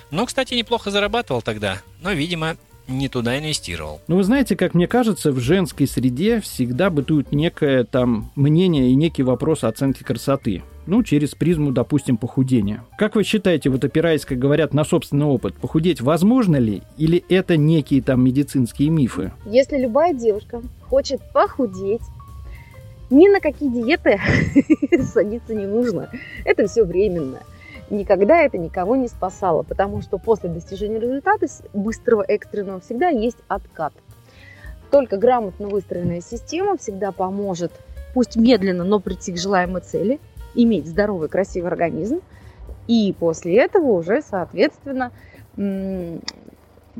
Ну, 0.09 0.25
кстати, 0.25 0.55
неплохо 0.55 0.89
зарабатывал 0.89 1.43
тогда, 1.43 1.77
но, 2.01 2.13
видимо, 2.13 2.57
не 2.87 3.09
туда 3.09 3.37
инвестировал. 3.37 4.01
Ну, 4.07 4.15
вы 4.15 4.23
знаете, 4.23 4.55
как 4.55 4.73
мне 4.73 4.87
кажется, 4.87 5.31
в 5.31 5.39
женской 5.39 5.87
среде 5.87 6.41
всегда 6.41 6.89
бытует 6.89 7.31
некое 7.31 7.83
там 7.83 8.31
мнение 8.35 8.89
и 8.89 8.95
некий 8.95 9.21
вопрос 9.21 9.63
оценки 9.63 10.01
красоты. 10.01 10.63
Ну, 10.87 11.03
через 11.03 11.35
призму, 11.35 11.71
допустим, 11.71 12.17
похудения. 12.17 12.83
Как 12.97 13.15
вы 13.15 13.23
считаете, 13.23 13.69
вот 13.69 13.83
опираясь, 13.83 14.25
как 14.25 14.39
говорят, 14.39 14.73
на 14.73 14.83
собственный 14.83 15.25
опыт, 15.25 15.53
похудеть 15.55 16.01
возможно 16.01 16.55
ли? 16.55 16.81
Или 16.97 17.23
это 17.29 17.55
некие 17.55 18.01
там 18.01 18.23
медицинские 18.23 18.89
мифы? 18.89 19.31
Если 19.45 19.77
любая 19.77 20.13
девушка 20.13 20.63
хочет 20.89 21.21
похудеть, 21.33 22.01
ни 23.09 23.27
на 23.29 23.39
какие 23.39 23.69
диеты 23.69 24.19
садиться 25.03 25.53
не 25.53 25.65
нужно. 25.65 26.09
Это 26.45 26.67
все 26.67 26.83
временно 26.83 27.39
никогда 27.89 28.41
это 28.41 28.57
никого 28.57 28.95
не 28.95 29.07
спасало, 29.07 29.63
потому 29.63 30.01
что 30.01 30.17
после 30.17 30.49
достижения 30.49 30.99
результата 30.99 31.47
быстрого, 31.73 32.23
экстренного 32.27 32.79
всегда 32.79 33.09
есть 33.09 33.37
откат. 33.47 33.93
Только 34.91 35.17
грамотно 35.17 35.67
выстроенная 35.67 36.21
система 36.21 36.77
всегда 36.77 37.11
поможет, 37.11 37.71
пусть 38.13 38.35
медленно, 38.35 38.83
но 38.83 38.99
прийти 38.99 39.33
к 39.33 39.37
желаемой 39.37 39.81
цели, 39.81 40.19
иметь 40.55 40.87
здоровый, 40.87 41.29
красивый 41.29 41.69
организм, 41.69 42.21
и 42.87 43.13
после 43.17 43.57
этого 43.57 43.91
уже, 43.91 44.21
соответственно, 44.21 45.11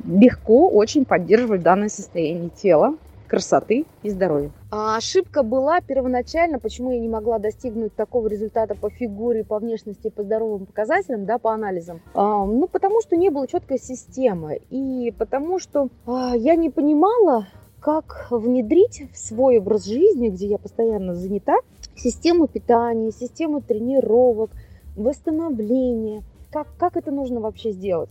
легко 0.05 0.69
очень 0.69 1.05
поддерживать 1.05 1.61
данное 1.61 1.89
состояние 1.89 2.49
тела, 2.49 2.95
красоты 3.27 3.85
и 4.03 4.09
здоровья. 4.09 4.51
А 4.71 4.97
ошибка 4.97 5.43
была 5.43 5.81
первоначально, 5.81 6.59
почему 6.59 6.91
я 6.91 6.99
не 6.99 7.09
могла 7.09 7.39
достигнуть 7.39 7.95
такого 7.95 8.27
результата 8.27 8.75
по 8.75 8.89
фигуре, 8.89 9.43
по 9.43 9.59
внешности, 9.59 10.09
по 10.09 10.23
здоровым 10.23 10.65
показателям, 10.65 11.25
да, 11.25 11.37
по 11.37 11.53
анализам. 11.53 12.01
А, 12.13 12.45
ну, 12.45 12.67
потому 12.67 13.01
что 13.01 13.15
не 13.15 13.29
было 13.29 13.47
четкой 13.47 13.79
системы. 13.79 14.61
И 14.69 15.13
потому 15.17 15.59
что 15.59 15.89
а, 16.05 16.35
я 16.35 16.55
не 16.55 16.69
понимала, 16.69 17.47
как 17.79 18.27
внедрить 18.31 19.03
в 19.13 19.17
свой 19.17 19.59
образ 19.59 19.85
жизни, 19.85 20.29
где 20.29 20.47
я 20.47 20.57
постоянно 20.57 21.15
занята, 21.15 21.57
систему 21.95 22.47
питания, 22.47 23.11
систему 23.11 23.61
тренировок, 23.61 24.51
восстановления. 24.95 26.23
Как, 26.51 26.67
как 26.77 26.97
это 26.97 27.11
нужно 27.11 27.39
вообще 27.39 27.71
сделать? 27.71 28.09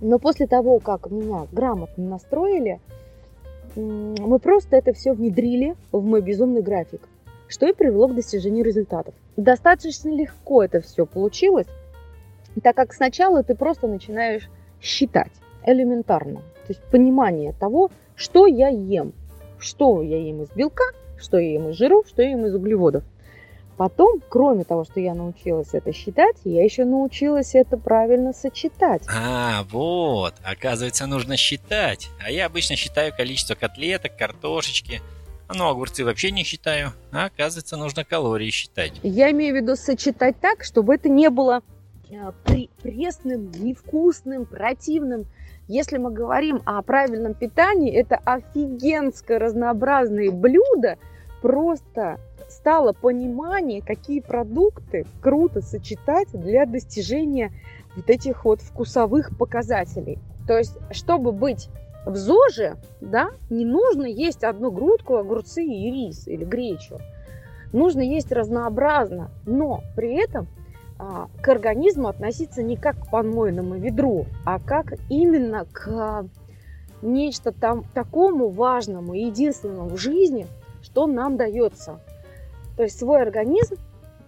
Но 0.00 0.18
после 0.18 0.46
того, 0.46 0.78
как 0.78 1.10
меня 1.10 1.46
грамотно 1.52 2.04
настроили, 2.04 2.80
мы 3.76 4.38
просто 4.38 4.76
это 4.76 4.92
все 4.92 5.12
внедрили 5.12 5.76
в 5.92 6.02
мой 6.04 6.22
безумный 6.22 6.62
график, 6.62 7.02
что 7.48 7.66
и 7.66 7.72
привело 7.72 8.08
к 8.08 8.14
достижению 8.14 8.64
результатов. 8.64 9.14
Достаточно 9.36 10.08
легко 10.08 10.62
это 10.62 10.80
все 10.80 11.06
получилось, 11.06 11.66
так 12.62 12.74
как 12.74 12.94
сначала 12.94 13.42
ты 13.42 13.54
просто 13.54 13.86
начинаешь 13.86 14.48
считать 14.80 15.32
элементарно. 15.64 16.40
То 16.66 16.72
есть 16.72 16.82
понимание 16.90 17.52
того, 17.52 17.90
что 18.14 18.46
я 18.46 18.68
ем, 18.68 19.12
что 19.58 20.02
я 20.02 20.18
ем 20.18 20.42
из 20.42 20.50
белка, 20.50 20.84
что 21.18 21.38
я 21.38 21.52
ем 21.52 21.68
из 21.68 21.76
жиров, 21.76 22.06
что 22.08 22.22
я 22.22 22.30
ем 22.30 22.46
из 22.46 22.54
углеводов. 22.54 23.04
Потом, 23.76 24.22
кроме 24.28 24.64
того, 24.64 24.84
что 24.84 25.00
я 25.00 25.14
научилась 25.14 25.68
это 25.72 25.92
считать, 25.92 26.36
я 26.44 26.64
еще 26.64 26.84
научилась 26.84 27.54
это 27.54 27.76
правильно 27.76 28.32
сочетать. 28.32 29.02
А, 29.14 29.64
вот, 29.70 30.34
оказывается, 30.42 31.06
нужно 31.06 31.36
считать. 31.36 32.08
А 32.24 32.30
я 32.30 32.46
обычно 32.46 32.76
считаю 32.76 33.14
количество 33.14 33.54
котлеток, 33.54 34.16
картошечки. 34.16 35.02
Ну, 35.54 35.68
огурцы 35.68 36.04
вообще 36.04 36.30
не 36.30 36.42
считаю. 36.42 36.92
А 37.12 37.26
оказывается, 37.26 37.76
нужно 37.76 38.04
калории 38.04 38.50
считать. 38.50 38.94
Я 39.02 39.30
имею 39.30 39.54
в 39.54 39.56
виду 39.58 39.76
сочетать 39.76 40.40
так, 40.40 40.64
чтобы 40.64 40.94
это 40.94 41.10
не 41.10 41.28
было 41.28 41.60
при- 42.44 42.70
пресным, 42.82 43.50
невкусным, 43.52 44.46
противным. 44.46 45.26
Если 45.68 45.98
мы 45.98 46.12
говорим 46.12 46.62
о 46.64 46.80
правильном 46.80 47.34
питании, 47.34 47.92
это 47.92 48.16
офигенско 48.24 49.38
разнообразные 49.38 50.30
блюда. 50.30 50.96
Просто 51.42 52.18
стало 52.48 52.92
понимание, 52.92 53.82
какие 53.82 54.20
продукты 54.20 55.06
круто 55.20 55.62
сочетать 55.62 56.28
для 56.32 56.66
достижения 56.66 57.52
вот 57.96 58.10
этих 58.10 58.44
вот 58.44 58.60
вкусовых 58.60 59.36
показателей. 59.36 60.18
То 60.46 60.56
есть, 60.56 60.76
чтобы 60.90 61.32
быть 61.32 61.68
в 62.04 62.16
ЗОЖе, 62.16 62.76
да, 63.00 63.30
не 63.50 63.64
нужно 63.64 64.06
есть 64.06 64.44
одну 64.44 64.70
грудку, 64.70 65.16
огурцы 65.16 65.64
и 65.64 65.90
рис 65.90 66.28
или 66.28 66.44
гречу. 66.44 66.98
Нужно 67.72 68.00
есть 68.00 68.30
разнообразно, 68.30 69.30
но 69.44 69.82
при 69.96 70.14
этом 70.14 70.46
а, 70.98 71.28
к 71.42 71.48
организму 71.48 72.08
относиться 72.08 72.62
не 72.62 72.76
как 72.76 72.96
к 72.96 73.10
помойному 73.10 73.74
ведру, 73.74 74.26
а 74.44 74.60
как 74.60 74.94
именно 75.10 75.66
к 75.72 76.26
нечто 77.02 77.52
там 77.52 77.84
такому 77.92 78.48
важному 78.48 79.14
и 79.14 79.26
единственному 79.26 79.90
в 79.90 79.98
жизни, 79.98 80.46
что 80.82 81.06
нам 81.06 81.36
дается. 81.36 82.00
То 82.76 82.82
есть 82.82 82.98
свой 82.98 83.22
организм 83.22 83.76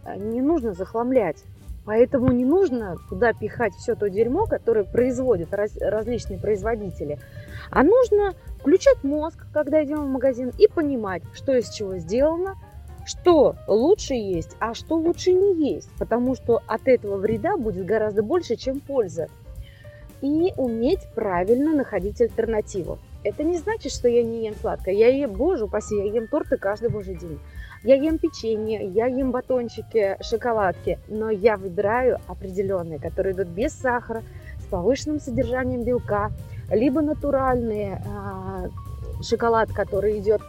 а, 0.04 0.16
не 0.16 0.40
нужно 0.40 0.72
захламлять. 0.72 1.44
Поэтому 1.84 2.30
не 2.32 2.44
нужно 2.44 2.96
туда 3.08 3.32
пихать 3.32 3.72
все 3.74 3.94
то 3.94 4.10
дерьмо, 4.10 4.44
которое 4.44 4.84
производят 4.84 5.54
раз, 5.54 5.74
различные 5.78 6.38
производители. 6.38 7.18
А 7.70 7.82
нужно 7.82 8.34
включать 8.58 9.02
мозг, 9.04 9.46
когда 9.54 9.82
идем 9.82 10.04
в 10.04 10.08
магазин, 10.08 10.52
и 10.58 10.68
понимать, 10.68 11.22
что 11.32 11.56
из 11.56 11.70
чего 11.70 11.96
сделано, 11.96 12.56
что 13.06 13.56
лучше 13.66 14.12
есть, 14.12 14.54
а 14.60 14.74
что 14.74 14.96
лучше 14.96 15.32
не 15.32 15.54
есть. 15.72 15.88
Потому 15.98 16.34
что 16.34 16.60
от 16.66 16.88
этого 16.88 17.16
вреда 17.16 17.56
будет 17.56 17.86
гораздо 17.86 18.22
больше, 18.22 18.56
чем 18.56 18.80
польза. 18.80 19.28
И 20.20 20.52
уметь 20.58 21.06
правильно 21.14 21.74
находить 21.74 22.20
альтернативу. 22.20 22.98
Это 23.24 23.44
не 23.44 23.56
значит, 23.56 23.92
что 23.92 24.08
я 24.08 24.22
не 24.22 24.44
ем 24.44 24.54
сладкое. 24.60 24.94
Я 24.94 25.08
ем, 25.08 25.32
боже 25.32 25.64
упаси, 25.64 25.96
я 25.96 26.04
ем 26.04 26.26
торты 26.28 26.58
каждый 26.58 26.90
божий 26.90 27.14
день. 27.14 27.38
Я 27.84 27.94
ем 27.94 28.18
печенье, 28.18 28.86
я 28.88 29.06
ем 29.06 29.30
батончики, 29.30 30.16
шоколадки, 30.20 30.98
но 31.08 31.30
я 31.30 31.56
выбираю 31.56 32.18
определенные, 32.26 32.98
которые 32.98 33.34
идут 33.34 33.48
без 33.48 33.72
сахара, 33.72 34.22
с 34.58 34.64
повышенным 34.64 35.20
содержанием 35.20 35.84
белка, 35.84 36.30
либо 36.70 37.00
натуральные 37.00 38.02
э, 38.04 39.22
шоколад, 39.22 39.72
который 39.72 40.18
идет 40.18 40.42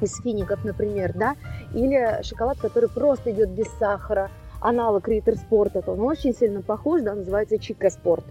из 0.00 0.16
фиников, 0.20 0.64
например, 0.64 1.12
да, 1.14 1.34
или 1.74 2.22
шоколад, 2.22 2.58
который 2.58 2.88
просто 2.88 3.32
идет 3.32 3.50
без 3.50 3.68
сахара, 3.78 4.30
аналог 4.60 5.08
Риттер 5.08 5.36
Спорт, 5.36 5.76
это 5.76 5.90
он 5.90 6.00
очень 6.00 6.34
сильно 6.34 6.62
похож, 6.62 7.02
да, 7.02 7.14
называется 7.14 7.58
Чика 7.58 7.90
Спорт. 7.90 8.24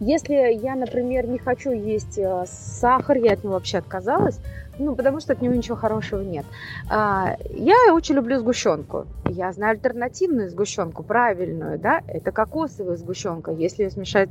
Если 0.00 0.34
я, 0.34 0.76
например, 0.76 1.26
не 1.26 1.38
хочу 1.38 1.72
есть 1.72 2.18
сахар, 2.46 3.16
я 3.16 3.32
от 3.32 3.42
него 3.42 3.54
вообще 3.54 3.78
отказалась, 3.78 4.40
ну, 4.78 4.94
потому 4.94 5.18
что 5.18 5.32
от 5.32 5.42
него 5.42 5.54
ничего 5.54 5.76
хорошего 5.76 6.22
нет. 6.22 6.46
Я 6.88 7.92
очень 7.92 8.14
люблю 8.14 8.38
сгущенку. 8.38 9.06
Я 9.28 9.50
знаю 9.52 9.72
альтернативную 9.72 10.50
сгущенку, 10.50 11.02
правильную, 11.02 11.80
да, 11.80 12.02
это 12.06 12.30
кокосовая 12.30 12.96
сгущенка. 12.96 13.50
Если 13.50 13.82
ее 13.82 13.90
смешать 13.90 14.30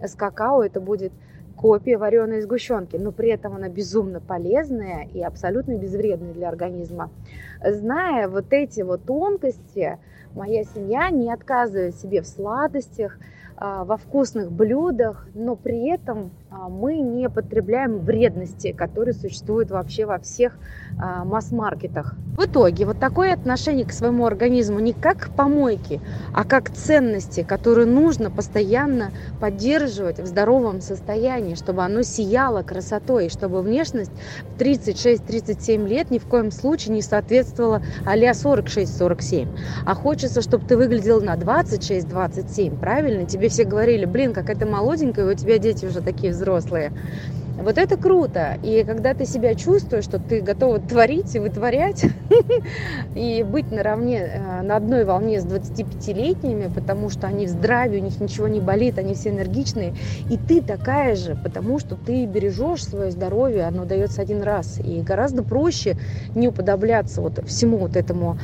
с 0.00 0.14
какао, 0.14 0.62
это 0.62 0.80
будет 0.80 1.12
копия 1.56 1.98
вареной 1.98 2.40
сгущенки, 2.40 2.96
но 2.96 3.10
при 3.10 3.30
этом 3.30 3.56
она 3.56 3.68
безумно 3.68 4.20
полезная 4.20 5.08
и 5.12 5.20
абсолютно 5.20 5.76
безвредная 5.76 6.32
для 6.32 6.48
организма. 6.48 7.10
Зная 7.62 8.28
вот 8.28 8.52
эти 8.52 8.82
вот 8.82 9.04
тонкости, 9.04 9.98
моя 10.34 10.64
семья 10.64 11.10
не 11.10 11.32
отказывает 11.32 11.96
себе 11.96 12.22
в 12.22 12.26
сладостях, 12.26 13.18
во 13.60 13.98
вкусных 13.98 14.50
блюдах, 14.50 15.26
но 15.34 15.54
при 15.54 15.90
этом 15.90 16.30
мы 16.50 16.96
не 16.96 17.28
потребляем 17.28 17.98
вредности, 17.98 18.72
которые 18.72 19.12
существуют 19.12 19.70
вообще 19.70 20.06
во 20.06 20.18
всех 20.18 20.56
масс-маркетах. 20.96 22.14
В 22.38 22.46
итоге 22.46 22.86
вот 22.86 22.98
такое 22.98 23.34
отношение 23.34 23.84
к 23.84 23.92
своему 23.92 24.24
организму 24.24 24.80
не 24.80 24.94
как 24.94 25.18
к 25.18 25.28
помойке, 25.36 26.00
а 26.34 26.44
как 26.44 26.64
к 26.64 26.70
ценности, 26.70 27.42
которую 27.42 27.86
нужно 27.88 28.30
постоянно 28.30 29.10
поддерживать 29.40 30.20
в 30.20 30.26
здоровом 30.26 30.80
состоянии, 30.80 31.54
чтобы 31.54 31.84
оно 31.84 32.00
сияло 32.00 32.62
красотой, 32.62 33.26
и 33.26 33.30
чтобы 33.30 33.60
внешность 33.60 34.12
в 34.56 34.58
36-37 34.58 35.86
лет 35.86 36.10
ни 36.10 36.18
в 36.18 36.24
коем 36.24 36.50
случае 36.50 36.94
не 36.94 37.02
соответствовала 37.02 37.82
а-ля 38.06 38.30
46-47. 38.30 39.48
А 39.84 39.94
хочется, 40.20 40.42
чтобы 40.42 40.66
ты 40.66 40.76
выглядел 40.76 41.22
на 41.22 41.34
26-27, 41.34 42.78
правильно? 42.78 43.24
Тебе 43.24 43.48
все 43.48 43.64
говорили, 43.64 44.04
блин, 44.04 44.34
как 44.34 44.50
это 44.50 44.66
молоденькая, 44.66 45.24
у 45.24 45.32
тебя 45.32 45.56
дети 45.56 45.86
уже 45.86 46.02
такие 46.02 46.34
взрослые. 46.34 46.92
Вот 47.56 47.78
это 47.78 47.96
круто. 47.96 48.58
И 48.62 48.84
когда 48.84 49.14
ты 49.14 49.24
себя 49.24 49.54
чувствуешь, 49.54 50.04
что 50.04 50.18
ты 50.18 50.42
готова 50.42 50.78
творить 50.78 51.34
и 51.34 51.38
вытворять, 51.38 52.04
и 53.14 53.42
быть 53.42 53.70
наравне, 53.70 54.60
на 54.62 54.76
одной 54.76 55.04
волне 55.04 55.40
с 55.40 55.46
25-летними, 55.46 56.70
потому 56.74 57.08
что 57.08 57.26
они 57.26 57.46
в 57.46 57.48
здравии, 57.48 57.98
у 57.98 58.04
них 58.04 58.20
ничего 58.20 58.46
не 58.46 58.60
болит, 58.60 58.98
они 58.98 59.14
все 59.14 59.30
энергичные, 59.30 59.94
и 60.28 60.36
ты 60.36 60.60
такая 60.60 61.16
же, 61.16 61.38
потому 61.42 61.78
что 61.78 61.96
ты 61.96 62.26
бережешь 62.26 62.84
свое 62.84 63.10
здоровье, 63.10 63.64
оно 63.64 63.86
дается 63.86 64.20
один 64.20 64.42
раз. 64.42 64.78
И 64.84 65.00
гораздо 65.00 65.42
проще 65.42 65.96
не 66.34 66.48
уподобляться 66.48 67.22
вот 67.22 67.40
всему 67.46 67.78
вот 67.78 67.96
этому 67.96 68.38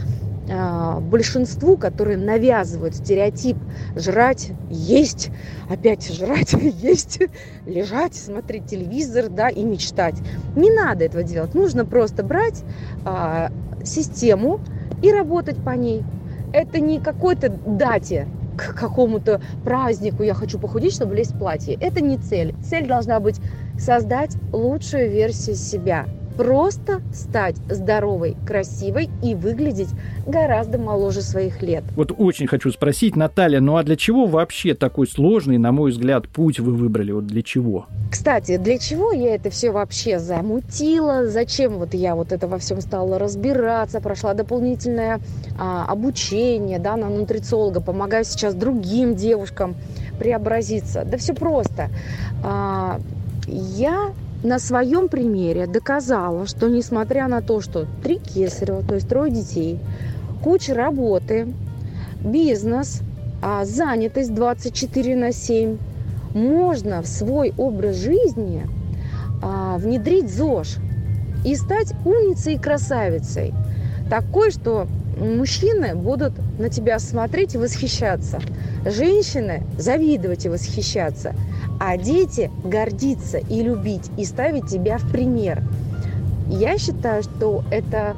большинству, 0.49 1.77
которые 1.77 2.17
навязывают 2.17 2.95
стереотип 2.95 3.57
жрать, 3.97 4.51
есть, 4.71 5.31
опять 5.69 6.09
жрать, 6.09 6.53
есть, 6.61 7.21
лежать, 7.67 8.15
смотреть 8.15 8.67
телевизор, 8.67 9.29
да, 9.29 9.49
и 9.49 9.65
мечтать. 9.65 10.17
Не 10.55 10.71
надо 10.71 11.05
этого 11.05 11.23
делать. 11.23 11.55
Нужно 11.55 11.85
просто 11.85 12.23
брать 12.23 12.63
а, 13.05 13.51
систему 13.85 14.61
и 15.03 15.13
работать 15.13 15.57
по 15.63 15.71
ней. 15.71 16.05
Это 16.53 16.79
не 16.81 17.01
какой-то 17.01 17.49
дате, 17.49 18.29
к 18.57 18.75
какому-то 18.75 19.41
празднику 19.65 20.23
я 20.23 20.35
хочу 20.35 20.59
похудеть, 20.59 20.95
чтобы 20.95 21.15
лезть 21.15 21.33
в 21.33 21.39
платье. 21.39 21.77
Это 21.79 22.01
не 22.01 22.17
цель. 22.17 22.55
Цель 22.63 22.87
должна 22.87 23.21
быть 23.21 23.37
создать 23.79 24.37
лучшую 24.53 25.11
версию 25.11 25.57
себя 25.57 26.07
просто 26.37 27.01
стать 27.13 27.57
здоровой, 27.69 28.37
красивой 28.47 29.09
и 29.23 29.35
выглядеть 29.35 29.89
гораздо 30.27 30.79
моложе 30.79 31.23
своих 31.23 31.63
лет. 31.63 31.85
Вот 31.97 32.13
очень 32.17 32.47
хочу 32.47 32.71
спросить, 32.71 33.17
Наталья, 33.17 33.61
ну 33.61 33.77
а 33.77 33.83
для 33.83 33.97
чего 33.97 34.27
вообще 34.27 34.75
такой 34.75 35.07
сложный, 35.07 35.59
на 35.59 35.73
мой 35.73 35.91
взгляд, 35.91 36.29
путь 36.29 36.61
вы 36.61 36.73
выбрали? 36.73 37.13
Вот 37.13 37.27
для 37.27 37.43
чего? 37.43 37.87
Кстати, 38.11 38.57
для 38.57 38.79
чего 38.79 39.13
я 39.13 39.35
это 39.35 39.51
все 39.51 39.71
вообще 39.71 40.19
замутила? 40.19 41.27
Зачем 41.27 41.79
вот 41.79 41.95
я 41.95 42.15
вот 42.15 42.33
это 42.33 42.47
во 42.49 42.59
всем 42.59 42.81
стала 42.81 43.19
разбираться? 43.19 44.01
Прошла 44.01 44.35
дополнительное 44.35 45.21
а, 45.59 45.87
обучение 45.87 46.79
да, 46.79 46.97
на 46.97 47.09
нутрициолога, 47.09 47.81
помогаю 47.81 48.25
сейчас 48.25 48.55
другим 48.55 49.15
девушкам 49.15 49.75
преобразиться. 50.19 51.05
Да 51.05 51.17
все 51.19 51.35
просто. 51.35 51.89
А, 52.45 53.01
я 53.47 54.13
на 54.43 54.59
своем 54.59 55.09
примере 55.09 55.67
доказала, 55.67 56.47
что 56.47 56.69
несмотря 56.69 57.29
на 57.29 57.43
то, 57.43 57.61
что 57.61 57.87
три 58.03 58.19
кесарева, 58.19 58.83
то 58.83 58.95
есть 58.95 59.09
трое 59.09 59.33
детей, 59.33 59.79
куча 60.43 60.75
работы, 60.75 61.53
бизнес, 62.23 63.01
а 63.43 63.65
занятость 63.65 64.35
24 64.35 65.17
на 65.17 65.33
7, 65.33 65.79
можно 66.35 67.03
в 67.03 67.07
свой 67.07 67.53
образ 67.57 67.97
жизни 67.97 68.67
а, 69.43 69.79
внедрить 69.79 70.33
ЗОЖ 70.33 70.77
и 71.45 71.55
стать 71.55 71.93
умницей 72.05 72.55
и 72.55 72.59
красавицей. 72.59 73.55
Такой, 74.11 74.51
что 74.51 74.87
мужчины 75.19 75.95
будут 75.95 76.35
на 76.59 76.69
тебя 76.69 76.99
смотреть 76.99 77.55
и 77.55 77.59
восхищаться, 77.59 78.41
женщины 78.85 79.63
завидовать 79.79 80.47
и 80.47 80.49
восхищаться, 80.49 81.35
а 81.81 81.97
дети 81.97 82.51
гордиться 82.65 83.39
и 83.39 83.63
любить 83.63 84.11
и 84.17 84.25
ставить 84.25 84.69
тебя 84.69 84.99
в 84.99 85.11
пример. 85.11 85.63
Я 86.49 86.79
считаю, 86.79 87.23
что 87.23 87.65
это 87.71 88.17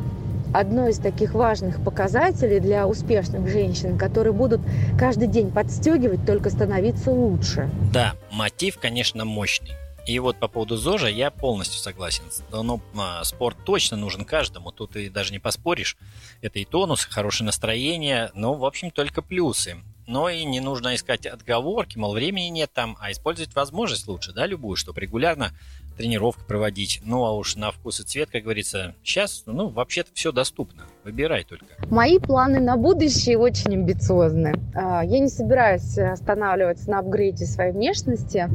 одно 0.52 0.88
из 0.88 0.98
таких 0.98 1.34
важных 1.34 1.82
показателей 1.82 2.60
для 2.60 2.86
успешных 2.86 3.48
женщин, 3.48 3.98
которые 3.98 4.32
будут 4.32 4.60
каждый 4.98 5.28
день 5.28 5.50
подстегивать, 5.50 6.24
только 6.24 6.50
становиться 6.50 7.10
лучше. 7.10 7.68
Да, 7.92 8.14
мотив, 8.30 8.78
конечно, 8.78 9.24
мощный. 9.24 9.72
И 10.08 10.18
вот 10.20 10.38
по 10.38 10.48
поводу 10.48 10.78
ЗОЖа 10.78 11.08
я 11.08 11.30
полностью 11.30 11.80
согласен. 11.80 12.24
Ну, 12.50 12.80
спорт 13.24 13.58
точно 13.66 13.98
нужен 13.98 14.24
каждому, 14.24 14.72
тут 14.72 14.96
и 14.96 15.10
даже 15.10 15.32
не 15.32 15.38
поспоришь. 15.38 15.98
Это 16.40 16.58
и 16.58 16.64
тонус, 16.64 17.04
хорошее 17.04 17.44
настроение, 17.44 18.30
но, 18.32 18.54
в 18.54 18.64
общем, 18.64 18.90
только 18.90 19.20
плюсы. 19.20 19.76
Но 20.06 20.30
и 20.30 20.44
не 20.44 20.60
нужно 20.60 20.94
искать 20.94 21.26
отговорки, 21.26 21.98
мол, 21.98 22.14
времени 22.14 22.46
нет 22.46 22.70
там, 22.72 22.96
а 22.98 23.12
использовать 23.12 23.54
возможность 23.54 24.08
лучше, 24.08 24.32
да, 24.32 24.46
любую, 24.46 24.76
чтобы 24.76 24.98
регулярно 25.02 25.52
тренировку 25.98 26.42
проводить. 26.46 27.02
Ну, 27.04 27.26
а 27.26 27.32
уж 27.32 27.56
на 27.56 27.70
вкус 27.70 28.00
и 28.00 28.04
цвет, 28.04 28.30
как 28.30 28.44
говорится, 28.44 28.94
сейчас, 29.02 29.42
ну, 29.44 29.68
вообще-то 29.68 30.10
все 30.14 30.32
доступно. 30.32 30.84
Выбирай 31.04 31.44
только. 31.44 31.66
Мои 31.90 32.18
планы 32.18 32.60
на 32.60 32.78
будущее 32.78 33.36
очень 33.36 33.74
амбициозны. 33.74 34.54
А, 34.74 35.04
я 35.04 35.18
не 35.18 35.28
собираюсь 35.28 35.98
останавливаться 35.98 36.88
на 36.88 37.00
апгрейде 37.00 37.44
своей 37.44 37.72
внешности. 37.72 38.48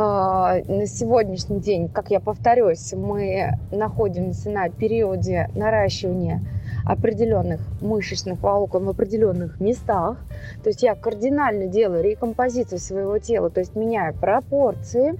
А, 0.00 0.60
на 0.68 0.86
сегодняшний 0.86 1.58
день, 1.58 1.88
как 1.88 2.12
я 2.12 2.20
повторюсь, 2.20 2.92
мы 2.92 3.58
находимся 3.72 4.48
на 4.48 4.68
периоде 4.68 5.50
наращивания 5.56 6.40
определенных 6.84 7.60
мышечных 7.80 8.40
волокон 8.40 8.84
в 8.84 8.90
определенных 8.90 9.58
местах. 9.58 10.18
То 10.62 10.68
есть 10.68 10.84
я 10.84 10.94
кардинально 10.94 11.66
делаю 11.66 12.04
рекомпозицию 12.04 12.78
своего 12.78 13.18
тела, 13.18 13.50
то 13.50 13.58
есть 13.58 13.74
меняю 13.74 14.14
пропорции 14.14 15.14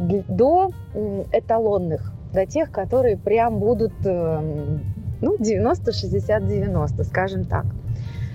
до 0.00 0.70
эталонных, 1.30 2.10
до 2.32 2.46
тех, 2.46 2.70
которые 2.70 3.18
прям 3.18 3.58
будут 3.58 3.92
эм, 4.06 4.80
ну, 5.20 5.36
90-60-90, 5.36 7.04
скажем 7.04 7.44
так. 7.44 7.66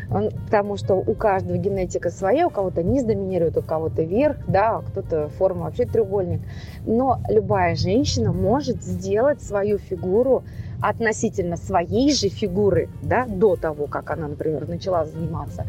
Потому 0.10 0.78
что 0.78 0.96
у 0.96 1.14
каждого 1.16 1.58
генетика 1.58 2.10
своя, 2.10 2.48
у 2.48 2.50
кого-то 2.50 2.84
низ 2.84 3.04
доминирует, 3.04 3.58
у 3.58 3.62
кого-то 3.62 4.04
верх, 4.04 4.38
да, 4.48 4.78
а 4.78 4.82
кто-то 4.82 5.30
форма 5.30 5.66
вообще 5.66 5.86
треугольник. 5.86 6.42
Но 6.86 7.22
любая 7.30 7.76
женщина 7.76 8.32
может 8.32 8.84
сделать 8.84 9.42
свою 9.42 9.78
фигуру 9.78 10.44
относительно 10.82 11.58
своей 11.58 12.14
же 12.14 12.30
фигуры, 12.30 12.90
да, 13.02 13.26
до 13.26 13.56
того, 13.56 13.88
как 13.88 14.12
она, 14.12 14.28
например, 14.28 14.68
начала 14.68 15.06
заниматься, 15.06 15.66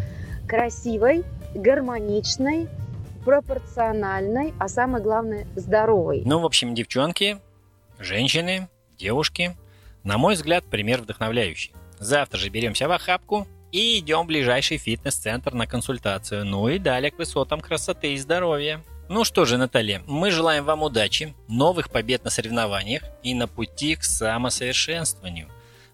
красивой, 0.49 1.25
гармоничной, 1.55 2.69
пропорциональной, 3.25 4.53
а 4.59 4.69
самое 4.69 5.03
главное, 5.03 5.47
здоровой. 5.55 6.23
Ну, 6.27 6.41
в 6.41 6.45
общем, 6.45 6.75
девчонки, 6.75 7.39
женщины, 7.99 8.69
девушки, 8.99 9.57
на 10.03 10.19
мой 10.19 10.35
взгляд, 10.35 10.65
пример 10.65 11.01
вдохновляющий. 11.01 11.73
Завтра 11.99 12.39
же 12.39 12.51
беремся 12.51 12.89
в 12.89 12.93
охапку 12.93 13.47
и 13.75 13.99
идем 13.99 14.23
в 14.23 14.27
ближайший 14.27 14.77
фитнес-центр 14.77 15.53
на 15.53 15.67
консультацию. 15.67 16.47
Ну 16.47 16.69
и 16.69 16.79
далее 16.79 17.11
к 17.11 17.19
высотам 17.19 17.61
красоты 17.61 18.13
и 18.15 18.19
здоровья. 18.19 18.81
Ну 19.09 19.25
что 19.25 19.45
же, 19.47 19.57
Наталья, 19.57 20.01
мы 20.07 20.31
желаем 20.31 20.65
вам 20.65 20.85
удачи, 20.85 21.35
новых 21.49 21.91
побед 21.91 22.23
на 22.23 22.31
соревнованиях 22.31 23.03
и 23.25 23.35
на 23.35 23.49
пути 23.49 23.97
к 23.97 24.05
самосовершенствованию. 24.05 25.49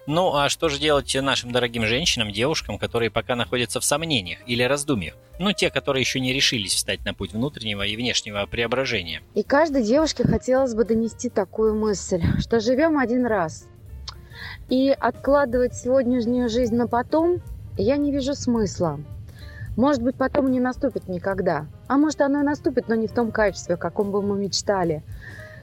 Ну 0.07 0.35
а 0.37 0.51
что 0.51 0.69
же 0.69 0.79
делать 0.79 1.15
нашим 1.15 1.53
дорогим 1.53 1.87
женщинам, 1.87 2.31
девушкам, 2.33 2.79
которые 2.79 3.11
пока 3.11 3.35
находятся 3.35 3.81
в 3.81 3.85
сомнениях 3.85 4.41
или 4.47 4.63
раздумьях? 4.63 5.15
Ну, 5.39 5.53
те, 5.53 5.71
которые 5.71 6.03
еще 6.03 6.21
не 6.21 6.35
решились 6.35 6.75
встать 6.75 7.03
на 7.07 7.15
путь 7.15 7.33
внутреннего 7.33 7.87
и 7.87 7.97
внешнего 7.97 8.45
преображения. 8.45 9.23
И 9.35 9.43
каждой 9.43 9.85
девушке 9.85 10.25
хотелось 10.25 10.75
бы 10.75 10.85
донести 10.85 11.31
такую 11.31 11.75
мысль, 11.75 12.21
что 12.41 12.61
живем 12.61 12.99
один 12.99 13.25
раз. 13.25 13.67
И 14.69 14.91
откладывать 14.91 15.75
сегодняшнюю 15.75 16.51
жизнь 16.51 16.77
на 16.77 16.87
потом 16.87 17.43
я 17.77 17.97
не 17.97 18.13
вижу 18.13 18.35
смысла. 18.35 19.01
Может 19.77 20.03
быть, 20.03 20.17
потом 20.17 20.51
не 20.51 20.61
наступит 20.61 21.09
никогда. 21.09 21.67
А 21.87 21.97
может, 21.97 22.21
оно 22.21 22.41
и 22.41 22.45
наступит, 22.45 22.89
но 22.89 22.95
не 22.95 23.07
в 23.07 23.13
том 23.13 23.31
качестве, 23.31 23.77
о 23.77 23.79
каком 23.79 24.11
бы 24.11 24.21
мы 24.21 24.39
мечтали. 24.39 25.03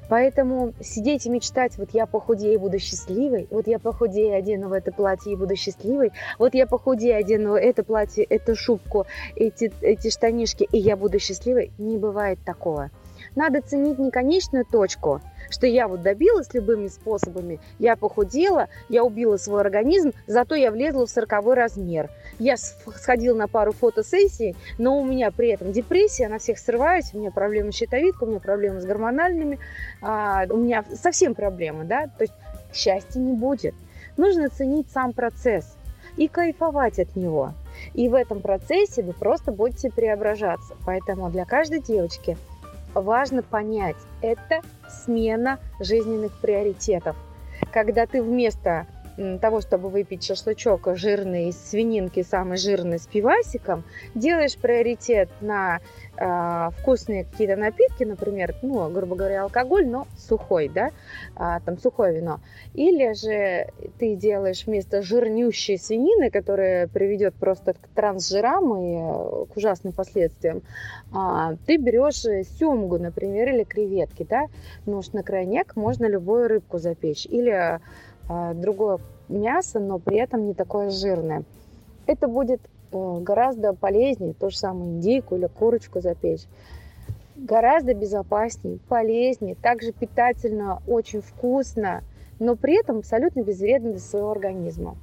Поэтому 0.10 0.74
сидеть 0.80 1.26
и 1.26 1.30
мечтать, 1.30 1.78
вот 1.78 1.90
я 1.92 2.06
похудею 2.06 2.54
и 2.54 2.58
буду 2.58 2.80
счастливой, 2.80 3.48
вот 3.52 3.68
я 3.68 3.78
похудею, 3.78 4.38
одену 4.38 4.70
в 4.70 4.74
это 4.74 4.94
платье 4.94 5.34
и 5.34 5.36
буду 5.36 5.58
счастливой, 5.58 6.14
вот 6.40 6.54
я 6.54 6.66
похудею, 6.66 7.18
одену 7.18 7.56
это 7.56 7.84
платье, 7.84 8.24
эту 8.24 8.56
шубку, 8.56 9.06
эти, 9.36 9.72
эти 9.82 10.10
штанишки, 10.10 10.64
и 10.72 10.78
я 10.78 10.96
буду 10.96 11.20
счастливой, 11.20 11.72
не 11.78 11.98
бывает 11.98 12.40
такого. 12.46 12.90
Надо 13.36 13.62
ценить 13.62 14.00
не 14.00 14.10
конечную 14.10 14.64
точку– 14.66 15.20
что 15.50 15.68
я 15.68 15.88
вот 15.88 16.02
добилась 16.02 16.54
любыми 16.54 16.88
способами, 16.88 17.60
я 17.80 17.96
похудела, 17.96 18.68
я 18.90 19.04
убила 19.04 19.38
свой 19.38 19.62
организм, 19.62 20.14
зато 20.28 20.56
я 20.56 20.72
влезла 20.72 21.06
в 21.06 21.10
сороковой 21.10 21.56
размер. 21.56 22.10
Я 22.40 22.56
сходила 22.58 23.36
на 23.36 23.48
пару 23.48 23.72
фотосессий, 23.72 24.56
но 24.78 24.98
у 25.00 25.06
меня 25.06 25.32
при 25.32 25.50
этом 25.50 25.72
депрессия, 25.72 26.28
на 26.28 26.40
всех 26.40 26.60
срываюсь, 26.60 27.14
у 27.14 27.20
меня 27.20 27.32
проблемы 27.32 27.72
с 27.72 27.76
щитовидкой, 27.76 28.28
у 28.28 28.32
меня 28.32 28.40
проблемы 28.40 28.82
с 28.82 28.86
гормональными, 28.86 29.60
а, 30.02 30.46
у 30.50 30.58
меня 30.58 30.84
совсем 30.94 31.36
проблемы, 31.36 31.86
да, 31.86 32.08
то 32.08 32.24
есть 32.24 32.34
счастья 32.74 33.20
не 33.20 33.34
будет. 33.34 33.74
Нужно 34.18 34.50
ценить 34.50 34.90
сам 34.92 35.14
процесс 35.14 35.78
и 36.16 36.28
кайфовать 36.28 37.00
от 37.00 37.16
него. 37.16 37.54
И 37.94 38.10
в 38.10 38.16
этом 38.16 38.42
процессе 38.42 39.04
вы 39.04 39.14
просто 39.14 39.52
будете 39.52 39.92
преображаться. 39.92 40.76
Поэтому 40.86 41.30
для 41.30 41.46
каждой 41.46 41.80
девочки– 41.80 42.38
важно 43.02 43.44
понять, 43.44 43.96
это 44.22 44.62
смена 44.90 45.60
жизненных 45.80 46.34
приоритетов. 46.42 47.16
Когда 47.72 48.06
ты 48.06 48.22
вместо 48.22 48.86
того, 49.42 49.62
чтобы 49.62 49.90
выпить 49.90 50.24
шашлычок 50.24 50.88
жирный 50.96 51.50
из 51.50 51.58
свининки, 51.58 52.24
самый 52.24 52.58
жирный 52.58 53.00
с 53.00 53.08
пивасиком, 53.08 53.84
делаешь 54.14 54.58
приоритет 54.58 55.30
на 55.42 55.80
э, 56.18 56.70
вкусные 56.80 57.26
какие-то 57.26 57.56
напитки, 57.56 58.04
например, 58.04 58.56
ну, 58.62 58.90
грубо 58.90 59.16
говоря, 59.16 59.44
алкоголь, 59.44 59.88
но 59.88 60.08
сухой, 60.18 60.70
да, 60.70 60.92
а, 61.36 61.60
там 61.62 61.80
сухое 61.80 62.16
вино. 62.16 62.40
Или 62.74 63.14
же 63.14 63.72
ты 63.98 64.16
делаешь 64.16 64.66
вместо 64.66 65.02
жирнющей 65.02 65.78
свинины, 65.78 66.30
которая 66.30 66.88
приведет 66.88 67.34
просто 67.36 67.74
к 67.74 67.88
трансжирам 67.96 68.76
и 68.78 68.96
э, 68.98 69.46
к 69.52 69.58
ужасным 69.58 69.94
последствиям, 69.94 70.62
а, 71.12 71.56
ты 71.66 71.78
берешь 71.78 72.22
семгу, 72.60 73.00
например, 73.00 73.50
или 73.50 73.64
креветки, 73.64 74.26
да, 74.30 74.46
потому 74.86 75.02
что 75.02 75.16
на 75.16 75.24
крайняк 75.24 75.76
можно 75.76 76.06
любую 76.06 76.48
рыбку 76.48 76.78
запечь. 76.78 77.26
Или 77.26 77.80
другое 78.28 79.00
мясо, 79.30 79.80
но 79.80 80.00
при 80.00 80.18
этом 80.18 80.46
не 80.46 80.54
такое 80.54 80.90
жирное. 80.90 81.44
Это 82.06 82.28
будет 82.28 82.62
э, 82.92 83.18
гораздо 83.22 83.74
полезнее, 83.74 84.34
то 84.34 84.50
же 84.50 84.58
самое 84.58 84.92
индейку 84.92 85.36
или 85.36 85.48
курочку 85.48 86.02
запечь. 86.02 86.46
Гораздо 87.36 87.94
безопаснее, 87.94 88.80
полезнее, 88.88 89.56
также 89.56 89.92
питательно, 89.92 90.82
очень 90.88 91.22
вкусно, 91.22 92.02
но 92.40 92.56
при 92.56 92.80
этом 92.80 93.00
абсолютно 93.00 93.42
безвредно 93.42 93.92
для 93.92 94.00
своего 94.00 94.32
организма. 94.32 94.96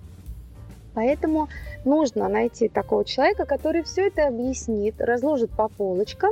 Поэтому 0.95 1.49
нужно 1.85 2.29
найти 2.29 2.69
такого 2.69 3.05
человека, 3.05 3.45
который 3.45 3.83
все 3.83 4.07
это 4.07 4.29
объяснит, 4.29 5.01
разложит 5.01 5.51
по 5.51 5.69
полочкам 5.69 6.31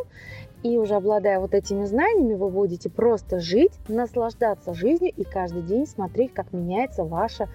и 0.63 0.79
уже 0.79 0.95
обладая 0.95 1.41
вот 1.41 1.55
этими 1.55 1.85
знаниями, 1.85 2.35
вы 2.35 2.49
будете 2.49 2.89
просто 2.89 3.41
жить, 3.41 3.73
наслаждаться 3.89 4.75
жизнью 4.75 5.13
и 5.17 5.25
каждый 5.25 5.63
день 5.63 5.87
смотреть, 5.87 6.33
как 6.33 6.53
меняется 6.53 7.05
ваша 7.05 7.49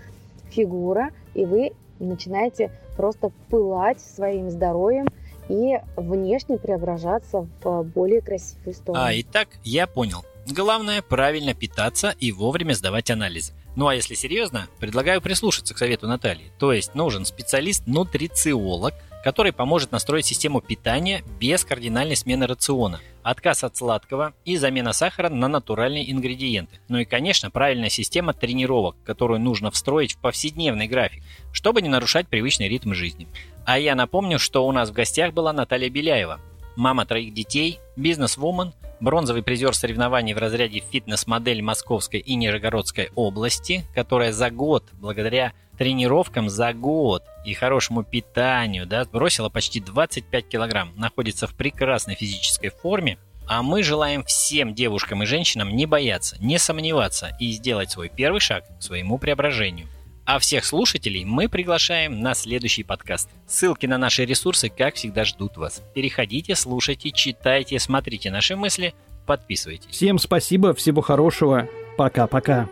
фигура, 0.49 1.11
и 1.33 1.45
вы 1.45 1.71
начинаете 1.99 2.71
просто 2.95 3.31
пылать 3.49 4.01
своим 4.01 4.49
здоровьем 4.49 5.07
и 5.49 5.79
внешне 5.95 6.57
преображаться 6.57 7.47
в 7.63 7.83
более 7.83 8.21
красивую 8.21 8.73
сторону. 8.73 9.03
А, 9.03 9.11
итак, 9.13 9.47
я 9.63 9.87
понял. 9.87 10.25
Главное 10.49 11.01
правильно 11.01 11.53
питаться 11.53 12.15
и 12.19 12.31
вовремя 12.31 12.73
сдавать 12.73 13.11
анализы. 13.11 13.53
Ну 13.75 13.87
а 13.87 13.95
если 13.95 14.15
серьезно, 14.15 14.67
предлагаю 14.79 15.21
прислушаться 15.21 15.73
к 15.73 15.77
совету 15.77 16.07
Натальи. 16.07 16.51
То 16.57 16.73
есть 16.73 16.95
нужен 16.95 17.25
специалист-нутрициолог, 17.25 18.93
который 19.23 19.51
поможет 19.51 19.91
настроить 19.91 20.25
систему 20.25 20.61
питания 20.61 21.23
без 21.39 21.65
кардинальной 21.65 22.15
смены 22.15 22.47
рациона, 22.47 22.99
отказ 23.23 23.63
от 23.63 23.75
сладкого 23.75 24.33
и 24.45 24.57
замена 24.57 24.93
сахара 24.93 25.29
на 25.29 25.47
натуральные 25.47 26.11
ингредиенты. 26.11 26.79
Ну 26.87 26.99
и, 26.99 27.05
конечно, 27.05 27.51
правильная 27.51 27.89
система 27.89 28.33
тренировок, 28.33 28.95
которую 29.03 29.39
нужно 29.39 29.71
встроить 29.71 30.13
в 30.13 30.19
повседневный 30.19 30.87
график, 30.87 31.23
чтобы 31.51 31.81
не 31.81 31.89
нарушать 31.89 32.27
привычный 32.27 32.69
ритм 32.69 32.93
жизни. 32.93 33.27
А 33.65 33.77
я 33.77 33.95
напомню, 33.95 34.39
что 34.39 34.65
у 34.65 34.71
нас 34.71 34.89
в 34.89 34.93
гостях 34.93 35.33
была 35.33 35.51
Наталья 35.51 35.89
Беляева, 35.89 36.39
мама 36.75 37.05
троих 37.05 37.33
детей, 37.33 37.79
бизнес-вумен, 37.95 38.73
бронзовый 38.99 39.43
призер 39.43 39.75
соревнований 39.75 40.33
в 40.33 40.37
разряде 40.37 40.79
фитнес-модель 40.79 41.61
Московской 41.61 42.19
и 42.19 42.35
Нижегородской 42.35 43.09
области, 43.15 43.83
которая 43.93 44.31
за 44.31 44.49
год, 44.49 44.85
благодаря 44.93 45.53
тренировкам 45.77 46.49
за 46.49 46.73
год 46.73 47.23
и 47.47 47.53
хорошему 47.53 48.03
питанию, 48.03 48.85
да, 48.85 49.05
бросила 49.05 49.49
почти 49.49 49.79
25 49.79 50.47
килограмм, 50.47 50.93
находится 50.97 51.47
в 51.47 51.55
прекрасной 51.55 52.15
физической 52.15 52.69
форме, 52.69 53.17
а 53.47 53.63
мы 53.63 53.83
желаем 53.83 54.23
всем 54.25 54.75
девушкам 54.75 55.23
и 55.23 55.25
женщинам 55.25 55.75
не 55.75 55.85
бояться, 55.85 56.35
не 56.39 56.59
сомневаться 56.59 57.35
и 57.39 57.51
сделать 57.51 57.91
свой 57.91 58.09
первый 58.09 58.41
шаг 58.41 58.65
к 58.77 58.83
своему 58.83 59.17
преображению. 59.17 59.87
А 60.25 60.39
всех 60.39 60.65
слушателей 60.65 61.23
мы 61.23 61.47
приглашаем 61.47 62.19
на 62.19 62.33
следующий 62.33 62.83
подкаст. 62.83 63.29
Ссылки 63.47 63.85
на 63.85 63.97
наши 63.97 64.25
ресурсы, 64.25 64.67
как 64.67 64.95
всегда, 64.95 65.23
ждут 65.23 65.55
вас. 65.55 65.81
Переходите, 65.95 66.53
слушайте, 66.53 67.11
читайте, 67.11 67.79
смотрите 67.79 68.29
наши 68.29 68.57
мысли 68.57 68.93
подписывайтесь. 69.27 69.91
Всем 69.91 70.17
спасибо, 70.17 70.73
всего 70.73 71.01
хорошего. 71.01 71.69
Пока-пока. 71.97 72.67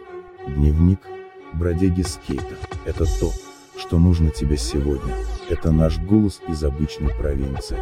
Дневник 0.48 1.00
бродяги 1.54 2.02
скейта. 2.02 2.56
Это 2.86 3.06
то, 3.20 3.32
что 3.78 4.00
нужно 4.00 4.32
тебе 4.32 4.58
сегодня. 4.58 5.14
Это 5.50 5.72
наш 5.72 6.00
голос 6.00 6.42
из 6.48 6.64
обычной 6.64 7.14
провинции. 7.14 7.78